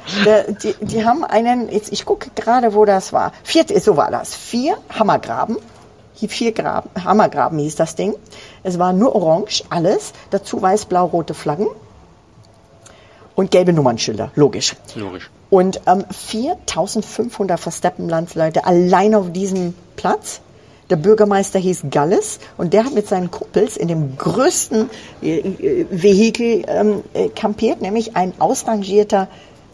Die, 0.62 0.74
die, 0.80 1.04
haben 1.04 1.24
einen, 1.24 1.70
jetzt 1.70 1.92
ich 1.92 2.04
gucke 2.04 2.30
gerade, 2.34 2.74
wo 2.74 2.84
das 2.84 3.12
war. 3.12 3.32
Vier, 3.42 3.64
so 3.80 3.96
war 3.96 4.10
das. 4.10 4.34
Vier 4.34 4.76
Hammergraben 4.90 5.56
vier 6.16 6.52
Graben, 6.52 6.90
Hammergraben 7.04 7.58
hieß 7.58 7.76
das 7.76 7.94
Ding. 7.94 8.14
Es 8.62 8.78
war 8.78 8.92
nur 8.92 9.14
orange, 9.14 9.64
alles. 9.70 10.12
Dazu 10.30 10.60
weiß-blau-rote 10.62 11.34
Flaggen 11.34 11.68
und 13.36 13.50
gelbe 13.52 13.72
Nummernschilder, 13.72 14.32
logisch. 14.34 14.74
Logisch. 14.96 15.30
Und 15.50 15.80
ähm, 15.86 16.04
4500 16.10 17.60
Versteppenlandsleute 17.60 18.64
allein 18.64 19.14
auf 19.14 19.30
diesem 19.30 19.74
Platz. 19.94 20.40
Der 20.88 20.96
Bürgermeister 20.96 21.58
hieß 21.58 21.86
Galles 21.90 22.38
und 22.56 22.72
der 22.72 22.84
hat 22.84 22.94
mit 22.94 23.08
seinen 23.08 23.30
Kumpels 23.30 23.76
in 23.76 23.88
dem 23.88 24.16
größten 24.16 24.88
äh, 25.22 25.38
äh 25.38 25.86
Vehikel 25.90 26.64
ähm, 26.68 27.02
äh, 27.12 27.28
kampiert, 27.28 27.80
nämlich 27.80 28.16
ein 28.16 28.32
ausrangierter 28.38 29.28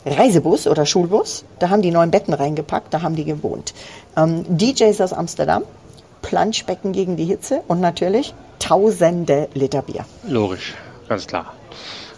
Reisebus 0.06 0.66
oder 0.66 0.86
Schulbus. 0.86 1.44
Da 1.58 1.68
haben 1.68 1.82
die 1.82 1.90
neun 1.90 2.10
Betten 2.10 2.34
reingepackt, 2.34 2.92
da 2.92 3.02
haben 3.02 3.14
die 3.14 3.24
gewohnt. 3.24 3.74
Ähm, 4.16 4.44
DJs 4.48 5.00
aus 5.02 5.12
Amsterdam, 5.12 5.64
Planschbecken 6.22 6.92
gegen 6.92 7.16
die 7.16 7.24
Hitze 7.24 7.62
und 7.68 7.80
natürlich 7.80 8.34
tausende 8.58 9.48
Liter 9.54 9.82
Bier. 9.82 10.04
Logisch, 10.26 10.74
ganz 11.08 11.26
klar. 11.26 11.52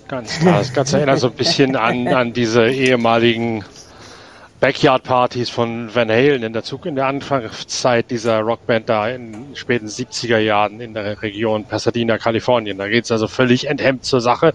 Ganz 0.08 0.38
klar. 0.38 0.58
Das 0.58 0.72
Ganze 0.72 0.98
erinnert 0.98 1.18
so 1.18 1.28
ein 1.28 1.32
bisschen 1.32 1.76
an, 1.76 2.06
an 2.08 2.32
diese 2.32 2.68
ehemaligen 2.68 3.64
Backyard-Partys 4.64 5.50
von 5.50 5.94
Van 5.94 6.08
Halen 6.08 6.42
in 6.42 6.54
der 6.54 6.62
Zug 6.62 6.86
in 6.86 6.96
der 6.96 7.06
Anfangszeit 7.06 8.10
dieser 8.10 8.40
Rockband 8.40 8.88
da 8.88 9.10
in 9.10 9.32
den 9.32 9.56
späten 9.56 9.88
70er 9.88 10.38
Jahren 10.38 10.80
in 10.80 10.94
der 10.94 11.20
Region 11.20 11.66
Pasadena, 11.66 12.16
Kalifornien. 12.16 12.78
Da 12.78 12.88
geht's 12.88 13.12
also 13.12 13.28
völlig 13.28 13.66
enthemmt 13.66 14.06
zur 14.06 14.22
Sache, 14.22 14.54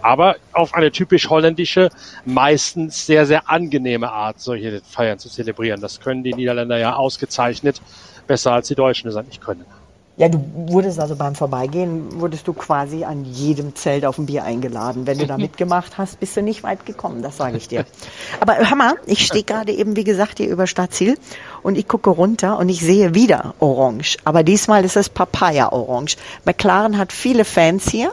aber 0.00 0.36
auf 0.52 0.74
eine 0.74 0.92
typisch 0.92 1.28
holländische, 1.28 1.88
meistens 2.24 3.04
sehr, 3.04 3.26
sehr 3.26 3.50
angenehme 3.50 4.12
Art, 4.12 4.38
solche 4.38 4.80
Feiern 4.88 5.18
zu 5.18 5.28
zelebrieren. 5.28 5.80
Das 5.80 5.98
können 5.98 6.22
die 6.22 6.34
Niederländer 6.34 6.78
ja 6.78 6.94
ausgezeichnet, 6.94 7.82
besser 8.28 8.52
als 8.52 8.68
die 8.68 8.76
Deutschen 8.76 9.08
es 9.08 9.16
eigentlich 9.16 9.40
können. 9.40 9.64
Ja, 10.18 10.28
du 10.28 10.44
wurdest 10.52 10.98
also 10.98 11.14
beim 11.14 11.36
Vorbeigehen, 11.36 12.20
wurdest 12.20 12.48
du 12.48 12.52
quasi 12.52 13.04
an 13.04 13.24
jedem 13.24 13.76
Zelt 13.76 14.04
auf 14.04 14.18
ein 14.18 14.26
Bier 14.26 14.42
eingeladen. 14.42 15.06
Wenn 15.06 15.18
du 15.18 15.28
da 15.28 15.38
mitgemacht 15.38 15.96
hast, 15.96 16.18
bist 16.18 16.36
du 16.36 16.42
nicht 16.42 16.64
weit 16.64 16.84
gekommen, 16.84 17.22
das 17.22 17.36
sage 17.36 17.56
ich 17.56 17.68
dir. 17.68 17.86
Aber 18.40 18.58
hör 18.58 18.76
mal, 18.76 18.94
ich 19.06 19.24
stehe 19.24 19.44
gerade 19.44 19.70
eben, 19.72 19.94
wie 19.94 20.02
gesagt, 20.02 20.38
hier 20.38 20.48
über 20.48 20.66
Stadtziel 20.66 21.16
und 21.62 21.78
ich 21.78 21.86
gucke 21.86 22.10
runter 22.10 22.58
und 22.58 22.68
ich 22.68 22.80
sehe 22.80 23.14
wieder 23.14 23.54
Orange. 23.60 24.16
Aber 24.24 24.42
diesmal 24.42 24.84
ist 24.84 24.96
es 24.96 25.08
Papaya-Orange. 25.08 26.16
McLaren 26.44 26.98
hat 26.98 27.12
viele 27.12 27.44
Fans 27.44 27.88
hier 27.88 28.12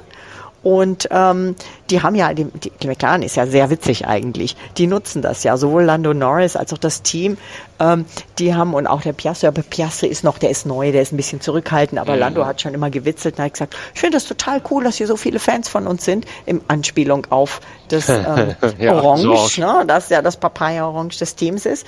und 0.66 1.08
ähm, 1.12 1.56
die 1.92 2.02
haben 2.02 2.16
ja, 2.16 2.34
die, 2.34 2.46
die 2.46 2.88
McLaren 2.88 3.22
ist 3.22 3.36
ja 3.36 3.46
sehr 3.46 3.70
witzig 3.70 4.08
eigentlich. 4.08 4.58
Die 4.78 4.88
nutzen 4.88 5.22
das 5.22 5.44
ja, 5.44 5.58
sowohl 5.58 5.84
Lando 5.84 6.16
Norris 6.16 6.56
als 6.56 6.74
auch 6.74 6.80
das 6.80 7.04
Team. 7.04 7.38
Ähm, 7.80 8.06
die 8.40 8.56
haben 8.56 8.74
und 8.74 8.88
auch 8.88 9.02
der 9.02 9.14
Piastri, 9.14 9.46
aber 9.46 9.62
Piastri 9.62 10.08
ist 10.08 10.24
noch, 10.24 10.40
der 10.40 10.50
ist 10.50 10.66
neu, 10.66 10.92
der 10.92 11.04
ist 11.04 11.14
ein 11.14 11.18
bisschen 11.18 11.40
zurückhaltend, 11.40 12.02
aber 12.02 12.14
mhm. 12.14 12.20
Lando 12.20 12.46
hat 12.48 12.62
schon 12.62 12.74
immer 12.74 12.90
gewitzelt 12.90 13.38
und 13.38 13.44
hat 13.44 13.54
gesagt, 13.54 13.76
ich 13.94 14.00
finde 14.02 14.18
das 14.18 14.26
total 14.26 14.60
cool, 14.72 14.84
dass 14.84 14.96
hier 14.96 15.06
so 15.06 15.18
viele 15.18 15.38
Fans 15.38 15.70
von 15.70 15.86
uns 15.86 16.04
sind, 16.04 16.26
im 16.48 16.62
Anspielung 16.68 17.28
auf 17.30 17.62
das 17.90 18.10
ähm, 18.10 18.56
ja, 18.80 18.96
Orange, 18.96 19.56
so. 19.56 19.62
ne, 19.62 19.84
das 19.86 20.10
ja 20.10 20.24
das 20.24 20.38
Papaya-Orange 20.38 21.20
des 21.20 21.36
Teams 21.36 21.68
ist. 21.68 21.86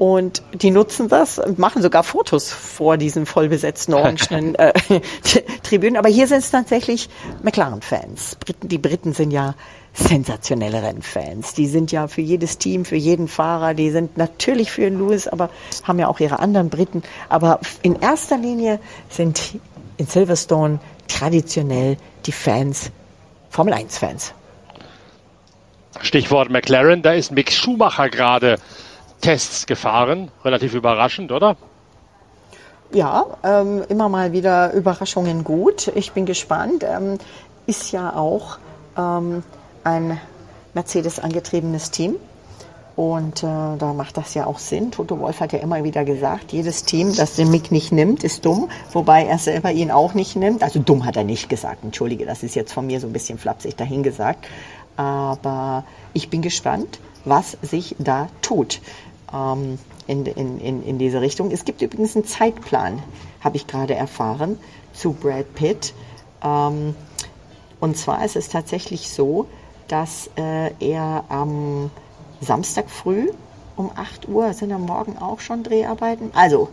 Und 0.00 0.42
die 0.54 0.70
nutzen 0.70 1.10
das 1.10 1.38
und 1.38 1.58
machen 1.58 1.82
sogar 1.82 2.02
Fotos 2.02 2.50
vor 2.50 2.96
diesen 2.96 3.26
vollbesetzten 3.26 3.92
orangenen 3.92 4.54
äh, 4.58 4.72
Tribünen. 5.62 5.98
Aber 5.98 6.08
hier 6.08 6.26
sind 6.26 6.38
es 6.38 6.50
tatsächlich 6.50 7.10
McLaren-Fans. 7.42 8.36
Briten, 8.36 8.68
die 8.68 8.78
Briten 8.78 9.12
sind 9.12 9.30
ja 9.30 9.54
sensationelle 9.92 10.82
Rennfans. 10.82 11.52
Die 11.52 11.66
sind 11.66 11.92
ja 11.92 12.08
für 12.08 12.22
jedes 12.22 12.56
Team, 12.56 12.86
für 12.86 12.96
jeden 12.96 13.28
Fahrer, 13.28 13.74
die 13.74 13.90
sind 13.90 14.16
natürlich 14.16 14.70
für 14.70 14.88
Lewis, 14.88 15.28
aber 15.28 15.50
haben 15.82 15.98
ja 15.98 16.08
auch 16.08 16.18
ihre 16.18 16.38
anderen 16.38 16.70
Briten. 16.70 17.02
Aber 17.28 17.60
in 17.82 18.00
erster 18.00 18.38
Linie 18.38 18.80
sind 19.10 19.58
in 19.98 20.06
Silverstone 20.06 20.80
traditionell 21.08 21.98
die 22.24 22.32
Fans 22.32 22.90
Formel 23.50 23.74
1 23.74 23.98
Fans. 23.98 24.32
Stichwort 26.00 26.48
McLaren, 26.48 27.02
da 27.02 27.12
ist 27.12 27.32
Mick 27.32 27.52
Schumacher 27.52 28.08
gerade 28.08 28.56
Tests 29.20 29.66
gefahren. 29.66 30.30
Relativ 30.44 30.74
überraschend, 30.74 31.32
oder? 31.32 31.56
Ja, 32.92 33.26
ähm, 33.44 33.84
immer 33.88 34.08
mal 34.08 34.32
wieder 34.32 34.72
Überraschungen 34.72 35.44
gut. 35.44 35.92
Ich 35.94 36.12
bin 36.12 36.26
gespannt. 36.26 36.84
Ähm, 36.84 37.18
ist 37.66 37.92
ja 37.92 38.16
auch 38.16 38.58
ähm, 38.98 39.44
ein 39.84 40.20
Mercedes 40.74 41.20
angetriebenes 41.20 41.90
Team. 41.92 42.16
Und 42.96 43.42
äh, 43.42 43.46
da 43.46 43.92
macht 43.94 44.16
das 44.16 44.34
ja 44.34 44.46
auch 44.46 44.58
Sinn. 44.58 44.90
Toto 44.90 45.18
Wolf 45.20 45.40
hat 45.40 45.52
ja 45.52 45.60
immer 45.60 45.84
wieder 45.84 46.04
gesagt, 46.04 46.52
jedes 46.52 46.84
Team, 46.84 47.14
das 47.14 47.34
den 47.34 47.50
Mick 47.50 47.70
nicht 47.70 47.92
nimmt, 47.92 48.24
ist 48.24 48.44
dumm. 48.44 48.68
Wobei 48.92 49.24
er 49.24 49.38
selber 49.38 49.70
ihn 49.70 49.90
auch 49.90 50.12
nicht 50.12 50.36
nimmt. 50.36 50.62
Also 50.62 50.80
dumm 50.80 51.06
hat 51.06 51.16
er 51.16 51.24
nicht 51.24 51.48
gesagt. 51.48 51.84
Entschuldige, 51.84 52.26
das 52.26 52.42
ist 52.42 52.56
jetzt 52.56 52.72
von 52.72 52.86
mir 52.86 53.00
so 53.00 53.06
ein 53.06 53.12
bisschen 53.12 53.38
flapsig 53.38 53.76
dahingesagt. 53.76 54.46
Aber 54.96 55.84
ich 56.12 56.28
bin 56.28 56.42
gespannt, 56.42 56.98
was 57.24 57.56
sich 57.62 57.94
da 57.98 58.28
tut 58.42 58.80
ähm, 59.32 59.78
in, 60.06 60.26
in, 60.26 60.60
in, 60.60 60.82
in 60.82 60.98
diese 60.98 61.20
Richtung. 61.20 61.50
Es 61.50 61.64
gibt 61.64 61.82
übrigens 61.82 62.16
einen 62.16 62.24
Zeitplan, 62.24 63.02
habe 63.40 63.56
ich 63.56 63.66
gerade 63.66 63.94
erfahren, 63.94 64.58
zu 64.92 65.12
Brad 65.12 65.54
Pitt. 65.54 65.94
Ähm, 66.42 66.94
und 67.80 67.96
zwar 67.96 68.24
ist 68.24 68.36
es 68.36 68.48
tatsächlich 68.48 69.10
so, 69.10 69.46
dass 69.88 70.30
äh, 70.36 70.72
er 70.80 71.24
am 71.28 71.90
Samstag 72.40 72.90
früh 72.90 73.28
um 73.76 73.90
8 73.94 74.28
Uhr, 74.28 74.52
sind 74.52 74.72
am 74.72 74.82
Morgen 74.82 75.16
auch 75.18 75.40
schon 75.40 75.62
Dreharbeiten? 75.62 76.30
Also, 76.34 76.68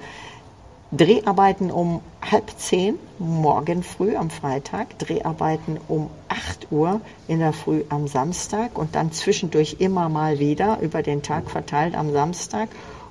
Dreharbeiten 0.92 1.70
um 1.70 2.00
halb 2.22 2.50
zehn 2.58 2.98
morgen 3.20 3.84
früh 3.84 4.16
am 4.16 4.30
Freitag, 4.30 4.98
Dreharbeiten 5.00 5.80
um 5.90 6.10
8 6.30 6.72
Uhr 6.72 7.02
in 7.28 7.40
der 7.40 7.52
Früh 7.52 7.84
am 7.90 8.08
Samstag 8.08 8.78
und 8.78 8.96
dann 8.96 9.12
zwischendurch 9.12 9.78
immer 9.80 10.08
mal 10.08 10.40
wieder 10.40 10.80
über 10.80 11.04
den 11.04 11.24
Tag 11.24 11.50
verteilt 11.50 11.94
am 11.94 12.14
Samstag 12.14 12.70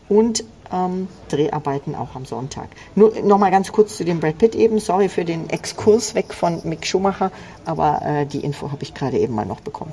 und 0.09 0.43
ähm, 0.73 1.09
Dreharbeiten 1.29 1.95
auch 1.95 2.15
am 2.15 2.25
Sonntag. 2.25 2.69
Nur 2.95 3.13
noch 3.23 3.39
mal 3.39 3.51
ganz 3.51 3.71
kurz 3.73 3.99
zu 3.99 4.05
dem 4.05 4.21
Brad 4.21 4.39
Pitt 4.39 4.55
eben. 4.55 4.79
Sorry 4.79 5.11
für 5.11 5.27
den 5.27 5.51
Exkurs 5.51 6.15
weg 6.15 6.33
von 6.33 6.63
Mick 6.65 6.87
Schumacher, 6.87 7.31
aber 7.67 8.01
äh, 8.03 8.27
die 8.27 8.41
Info 8.41 8.73
habe 8.73 8.85
ich 8.85 8.95
gerade 8.95 9.19
eben 9.19 9.35
mal 9.35 9.45
noch 9.45 9.61
bekommen. 9.61 9.93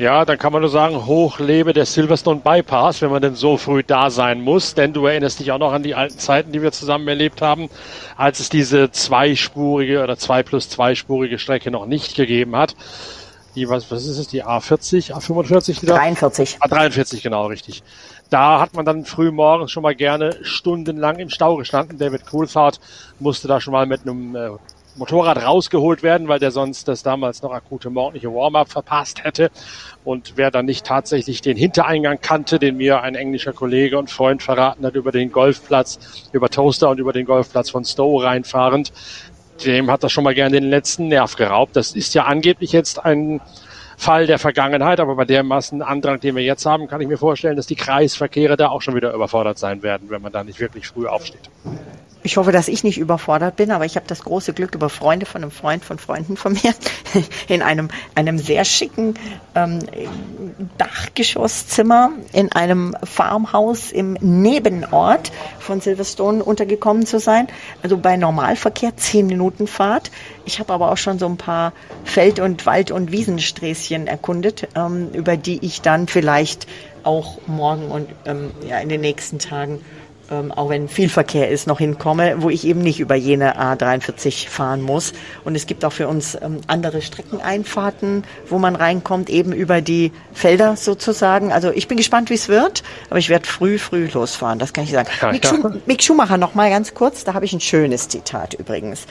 Ja, 0.00 0.24
dann 0.24 0.38
kann 0.38 0.50
man 0.50 0.62
nur 0.62 0.70
sagen, 0.70 1.04
hoch 1.04 1.40
lebe 1.40 1.74
der 1.74 1.84
Silverstone 1.84 2.40
Bypass, 2.40 3.02
wenn 3.02 3.10
man 3.10 3.20
denn 3.20 3.34
so 3.34 3.58
früh 3.58 3.82
da 3.86 4.08
sein 4.08 4.40
muss. 4.40 4.72
Denn 4.72 4.94
du 4.94 5.04
erinnerst 5.04 5.40
dich 5.40 5.52
auch 5.52 5.58
noch 5.58 5.74
an 5.74 5.82
die 5.82 5.94
alten 5.94 6.18
Zeiten, 6.18 6.52
die 6.52 6.62
wir 6.62 6.72
zusammen 6.72 7.06
erlebt 7.06 7.42
haben, 7.42 7.68
als 8.16 8.40
es 8.40 8.48
diese 8.48 8.90
zweispurige 8.90 10.02
oder 10.02 10.16
zwei 10.16 10.42
plus 10.42 10.70
zweispurige 10.70 11.38
Strecke 11.38 11.70
noch 11.70 11.84
nicht 11.84 12.14
gegeben 12.14 12.56
hat. 12.56 12.76
Die, 13.54 13.68
was, 13.68 13.90
was 13.90 14.06
ist 14.06 14.16
es, 14.16 14.26
die 14.28 14.42
A40, 14.42 15.12
A45? 15.12 15.80
Die 15.80 15.86
43. 15.86 16.62
A43, 16.62 17.22
genau, 17.22 17.48
richtig. 17.48 17.82
Da 18.30 18.58
hat 18.58 18.72
man 18.72 18.86
dann 18.86 19.04
früh 19.04 19.30
morgens 19.30 19.70
schon 19.70 19.82
mal 19.82 19.94
gerne 19.94 20.34
stundenlang 20.40 21.18
im 21.18 21.28
Stau 21.28 21.56
gestanden. 21.56 21.98
David 21.98 22.24
Coulthard 22.24 22.80
musste 23.18 23.48
da 23.48 23.60
schon 23.60 23.72
mal 23.72 23.84
mit 23.84 24.00
einem 24.06 24.34
äh, 24.34 24.48
Motorrad 25.00 25.42
rausgeholt 25.42 26.02
werden, 26.02 26.28
weil 26.28 26.38
der 26.38 26.50
sonst 26.50 26.86
das 26.86 27.02
damals 27.02 27.40
noch 27.42 27.52
akute 27.52 27.88
morgendliche 27.88 28.28
Warm-up 28.28 28.70
verpasst 28.70 29.24
hätte. 29.24 29.50
Und 30.04 30.34
wer 30.36 30.50
dann 30.50 30.66
nicht 30.66 30.84
tatsächlich 30.84 31.40
den 31.40 31.56
Hintereingang 31.56 32.20
kannte, 32.20 32.58
den 32.58 32.76
mir 32.76 33.00
ein 33.00 33.14
englischer 33.14 33.54
Kollege 33.54 33.98
und 33.98 34.10
Freund 34.10 34.42
verraten 34.42 34.84
hat 34.84 34.94
über 34.94 35.10
den 35.10 35.32
Golfplatz, 35.32 36.28
über 36.32 36.50
Toaster 36.50 36.90
und 36.90 37.00
über 37.00 37.14
den 37.14 37.24
Golfplatz 37.24 37.70
von 37.70 37.84
Stowe 37.84 38.22
reinfahrend, 38.22 38.92
dem 39.64 39.90
hat 39.90 40.04
das 40.04 40.12
schon 40.12 40.22
mal 40.24 40.34
gerne 40.34 40.60
den 40.60 40.68
letzten 40.68 41.08
Nerv 41.08 41.34
geraubt. 41.34 41.76
Das 41.76 41.92
ist 41.92 42.14
ja 42.14 42.24
angeblich 42.24 42.72
jetzt 42.72 43.02
ein 43.02 43.40
Fall 43.96 44.26
der 44.26 44.38
Vergangenheit, 44.38 45.00
aber 45.00 45.16
bei 45.16 45.24
der 45.24 45.42
Massenandrang, 45.42 46.20
den 46.20 46.36
wir 46.36 46.42
jetzt 46.42 46.66
haben, 46.66 46.88
kann 46.88 47.00
ich 47.00 47.08
mir 47.08 47.18
vorstellen, 47.18 47.56
dass 47.56 47.66
die 47.66 47.74
Kreisverkehre 47.74 48.58
da 48.58 48.68
auch 48.68 48.82
schon 48.82 48.94
wieder 48.94 49.14
überfordert 49.14 49.58
sein 49.58 49.82
werden, 49.82 50.10
wenn 50.10 50.20
man 50.20 50.32
da 50.32 50.44
nicht 50.44 50.60
wirklich 50.60 50.88
früh 50.88 51.06
aufsteht. 51.06 51.50
Ich 52.22 52.36
hoffe, 52.36 52.52
dass 52.52 52.68
ich 52.68 52.84
nicht 52.84 52.98
überfordert 52.98 53.56
bin, 53.56 53.70
aber 53.70 53.86
ich 53.86 53.96
habe 53.96 54.06
das 54.06 54.22
große 54.24 54.52
Glück 54.52 54.74
über 54.74 54.90
Freunde 54.90 55.24
von 55.24 55.42
einem 55.42 55.50
Freund 55.50 55.84
von 55.84 55.98
Freunden 55.98 56.36
von 56.36 56.52
mir 56.52 56.74
in 57.48 57.62
einem, 57.62 57.88
einem 58.14 58.38
sehr 58.38 58.64
schicken 58.66 59.14
ähm, 59.54 59.78
Dachgeschosszimmer 60.76 62.10
in 62.32 62.52
einem 62.52 62.94
Farmhaus 63.02 63.90
im 63.90 64.18
Nebenort 64.20 65.32
von 65.58 65.80
Silverstone 65.80 66.44
untergekommen 66.44 67.06
zu 67.06 67.20
sein. 67.20 67.48
Also 67.82 67.96
bei 67.96 68.18
Normalverkehr 68.18 68.96
zehn 68.96 69.26
Minuten 69.26 69.66
Fahrt. 69.66 70.10
Ich 70.44 70.58
habe 70.58 70.74
aber 70.74 70.92
auch 70.92 70.98
schon 70.98 71.18
so 71.18 71.26
ein 71.26 71.38
paar 71.38 71.72
Feld- 72.04 72.40
und 72.40 72.66
Wald- 72.66 72.90
und 72.90 73.12
Wiesensträßchen 73.12 74.06
erkundet, 74.06 74.68
ähm, 74.76 75.10
über 75.12 75.38
die 75.38 75.64
ich 75.64 75.80
dann 75.80 76.06
vielleicht 76.06 76.66
auch 77.02 77.38
morgen 77.46 77.90
und 77.90 78.08
ähm, 78.26 78.50
ja, 78.68 78.78
in 78.78 78.90
den 78.90 79.00
nächsten 79.00 79.38
Tagen 79.38 79.80
ähm, 80.30 80.52
auch 80.52 80.68
wenn 80.70 80.88
viel 80.88 81.08
Verkehr 81.08 81.48
ist, 81.48 81.66
noch 81.66 81.78
hinkomme, 81.78 82.42
wo 82.42 82.50
ich 82.50 82.66
eben 82.66 82.80
nicht 82.80 83.00
über 83.00 83.14
jene 83.14 83.58
A43 83.60 84.48
fahren 84.48 84.80
muss. 84.80 85.12
Und 85.44 85.54
es 85.54 85.66
gibt 85.66 85.84
auch 85.84 85.92
für 85.92 86.08
uns 86.08 86.36
ähm, 86.40 86.60
andere 86.66 87.02
Streckeneinfahrten, 87.02 88.24
wo 88.48 88.58
man 88.58 88.76
reinkommt, 88.76 89.30
eben 89.30 89.52
über 89.52 89.80
die 89.80 90.12
Felder 90.32 90.76
sozusagen. 90.76 91.52
Also 91.52 91.70
ich 91.70 91.88
bin 91.88 91.96
gespannt, 91.96 92.30
wie 92.30 92.34
es 92.34 92.48
wird, 92.48 92.82
aber 93.08 93.18
ich 93.18 93.28
werde 93.28 93.46
früh, 93.46 93.78
früh 93.78 94.08
losfahren, 94.12 94.58
das 94.58 94.72
kann 94.72 94.84
ich 94.84 94.90
sagen. 94.90 95.08
Mick, 95.32 95.46
Schum 95.46 95.82
Mick 95.86 96.02
Schumacher 96.02 96.38
noch 96.38 96.54
mal 96.54 96.70
ganz 96.70 96.94
kurz, 96.94 97.24
da 97.24 97.34
habe 97.34 97.44
ich 97.44 97.52
ein 97.52 97.60
schönes 97.60 98.08
Zitat 98.08 98.54
übrigens. 98.54 99.06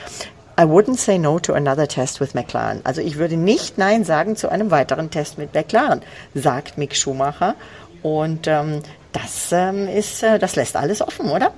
I 0.60 0.64
wouldn't 0.64 0.98
say 0.98 1.18
no 1.18 1.40
to 1.40 1.54
another 1.54 1.88
test 1.88 2.20
with 2.20 2.34
McLaren. 2.34 2.82
Also 2.84 3.00
ich 3.00 3.16
würde 3.16 3.38
nicht 3.38 3.78
Nein 3.78 4.04
sagen 4.04 4.36
zu 4.36 4.50
einem 4.50 4.72
weiteren 4.72 5.10
Test 5.10 5.38
mit 5.38 5.54
McLaren, 5.54 6.02
sagt 6.34 6.78
Mick 6.78 6.98
Schumacher. 6.98 7.56
Und 8.02 8.48
ähm, 8.48 8.82
das 9.12 9.52
ähm, 9.52 9.88
ist, 9.88 10.24
äh, 10.24 10.40
das 10.40 10.56
lässt 10.56 10.76
alles 10.76 11.02
offen, 11.02 11.30
oder? 11.30 11.52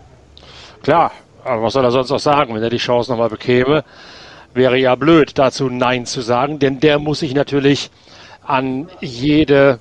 Klar, 0.84 1.12
aber 1.43 1.63
was 1.63 1.74
soll 1.74 1.84
er 1.84 1.91
sonst 1.91 2.10
noch 2.10 2.20
sagen, 2.20 2.55
wenn 2.55 2.63
er 2.63 2.70
die 2.70 2.77
Chance 2.77 3.12
nochmal 3.12 3.29
bekäme? 3.29 3.84
Wäre 4.53 4.77
ja 4.77 4.96
blöd, 4.96 5.38
dazu 5.38 5.70
Nein 5.70 6.05
zu 6.05 6.22
sagen, 6.22 6.60
denn 6.60 6.79
der 6.79 7.00
muss 7.00 7.20
sich 7.20 7.34
natürlich 7.34 7.89
an 8.43 8.89
jede, 9.00 9.79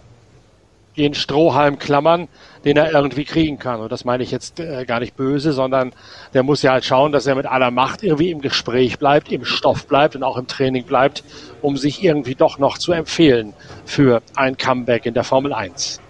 jeden 0.94 1.14
Strohhalm 1.14 1.78
klammern, 1.78 2.28
den 2.64 2.76
er 2.76 2.92
irgendwie 2.92 3.24
kriegen 3.24 3.58
kann. 3.58 3.80
Und 3.80 3.90
das 3.90 4.04
meine 4.04 4.22
ich 4.22 4.30
jetzt 4.30 4.60
äh, 4.60 4.84
gar 4.84 5.00
nicht 5.00 5.16
böse, 5.16 5.52
sondern 5.52 5.92
der 6.34 6.42
muss 6.42 6.62
ja 6.62 6.72
halt 6.72 6.84
schauen, 6.84 7.10
dass 7.10 7.26
er 7.26 7.34
mit 7.34 7.46
aller 7.46 7.70
Macht 7.70 8.02
irgendwie 8.02 8.30
im 8.30 8.40
Gespräch 8.40 8.98
bleibt, 8.98 9.32
im 9.32 9.44
Stoff 9.44 9.86
bleibt 9.86 10.14
und 10.14 10.22
auch 10.22 10.36
im 10.36 10.46
Training 10.46 10.84
bleibt, 10.84 11.24
um 11.62 11.76
sich 11.76 12.04
irgendwie 12.04 12.34
doch 12.34 12.58
noch 12.58 12.78
zu 12.78 12.92
empfehlen 12.92 13.54
für 13.84 14.22
ein 14.36 14.56
Comeback 14.56 15.06
in 15.06 15.14
der 15.14 15.24
Formel 15.24 15.52
1. 15.52 16.00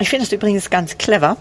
Ich 0.00 0.08
finde 0.08 0.24
es 0.24 0.32
übrigens 0.32 0.70
ganz 0.70 0.96
clever, 0.96 1.36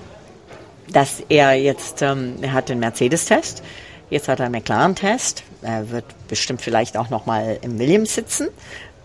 dass 0.91 1.23
er 1.29 1.53
jetzt, 1.53 2.01
ähm, 2.01 2.35
er 2.41 2.51
hat 2.51 2.67
den 2.67 2.79
Mercedes-Test, 2.79 3.63
jetzt 4.09 4.27
hat 4.27 4.39
er 4.39 4.47
einen 4.47 4.51
McLaren-Test, 4.51 5.43
er 5.61 5.89
wird 5.91 6.03
bestimmt 6.27 6.61
vielleicht 6.61 6.97
auch 6.97 7.09
nochmal 7.09 7.57
im 7.61 7.79
Williams 7.79 8.13
sitzen. 8.13 8.49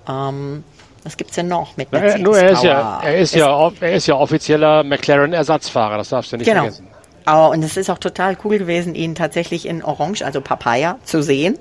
Ähm, 0.09 0.65
was 1.05 1.17
gibt's 1.17 1.37
denn 1.37 1.47
noch 1.47 1.77
mit 1.77 1.93
Mercedes? 1.93 2.21
Nur 2.21 2.37
er 2.37 2.51
ist, 2.51 2.65
ja, 2.65 3.01
er, 3.01 3.19
ist 3.19 3.35
ja, 3.37 3.73
er 3.81 3.93
ist 3.93 4.07
ja 4.09 4.17
offizieller 4.17 4.83
McLaren-Ersatzfahrer, 4.83 5.99
das 5.99 6.09
darfst 6.09 6.33
du 6.33 6.37
nicht 6.37 6.49
genau. 6.49 6.63
vergessen. 6.63 6.89
Aber, 7.25 7.51
und 7.51 7.63
es 7.63 7.77
ist 7.77 7.91
auch 7.91 7.99
total 7.99 8.37
cool 8.45 8.59
gewesen, 8.59 8.97
ihn 8.97 9.15
tatsächlich 9.15 9.67
in 9.67 9.85
Orange, 9.85 10.23
also 10.25 10.41
Papaya, 10.41 10.99
zu 11.05 11.23
sehen. 11.23 11.59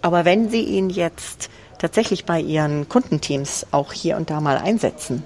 Aber 0.00 0.24
wenn 0.24 0.48
Sie 0.48 0.62
ihn 0.62 0.88
jetzt 0.88 1.50
tatsächlich 1.78 2.24
bei 2.24 2.40
Ihren 2.40 2.88
Kundenteams 2.88 3.66
auch 3.70 3.92
hier 3.92 4.16
und 4.16 4.30
da 4.30 4.40
mal 4.40 4.56
einsetzen, 4.56 5.22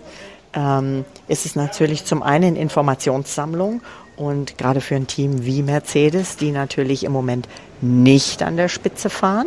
ähm, 0.55 1.05
ist 1.28 1.47
es 1.47 1.57
natürlich 1.57 2.05
zum 2.05 2.23
einen 2.23 2.57
Informationssammlung 2.57 3.81
und 4.17 4.59
gerade 4.59 4.81
für 4.81 4.97
ein 4.97 5.07
Team 5.07 5.45
wie 5.45 5.62
Mercedes, 5.62 6.37
die 6.37 6.50
natürlich 6.50 7.05
im 7.05 7.12
Moment 7.12 7.49
nicht 7.81 8.43
an 8.43 8.57
der 8.57 8.69
Spitze 8.69 9.11
fahren, 9.11 9.47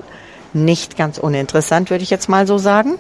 nicht 0.54 0.98
ganz 0.98 1.18
uninteressant, 1.18 1.90
würde 1.90 2.04
ich 2.04 2.10
jetzt 2.10 2.30
mal 2.30 2.48
so 2.48 2.58
sagen. 2.58 2.96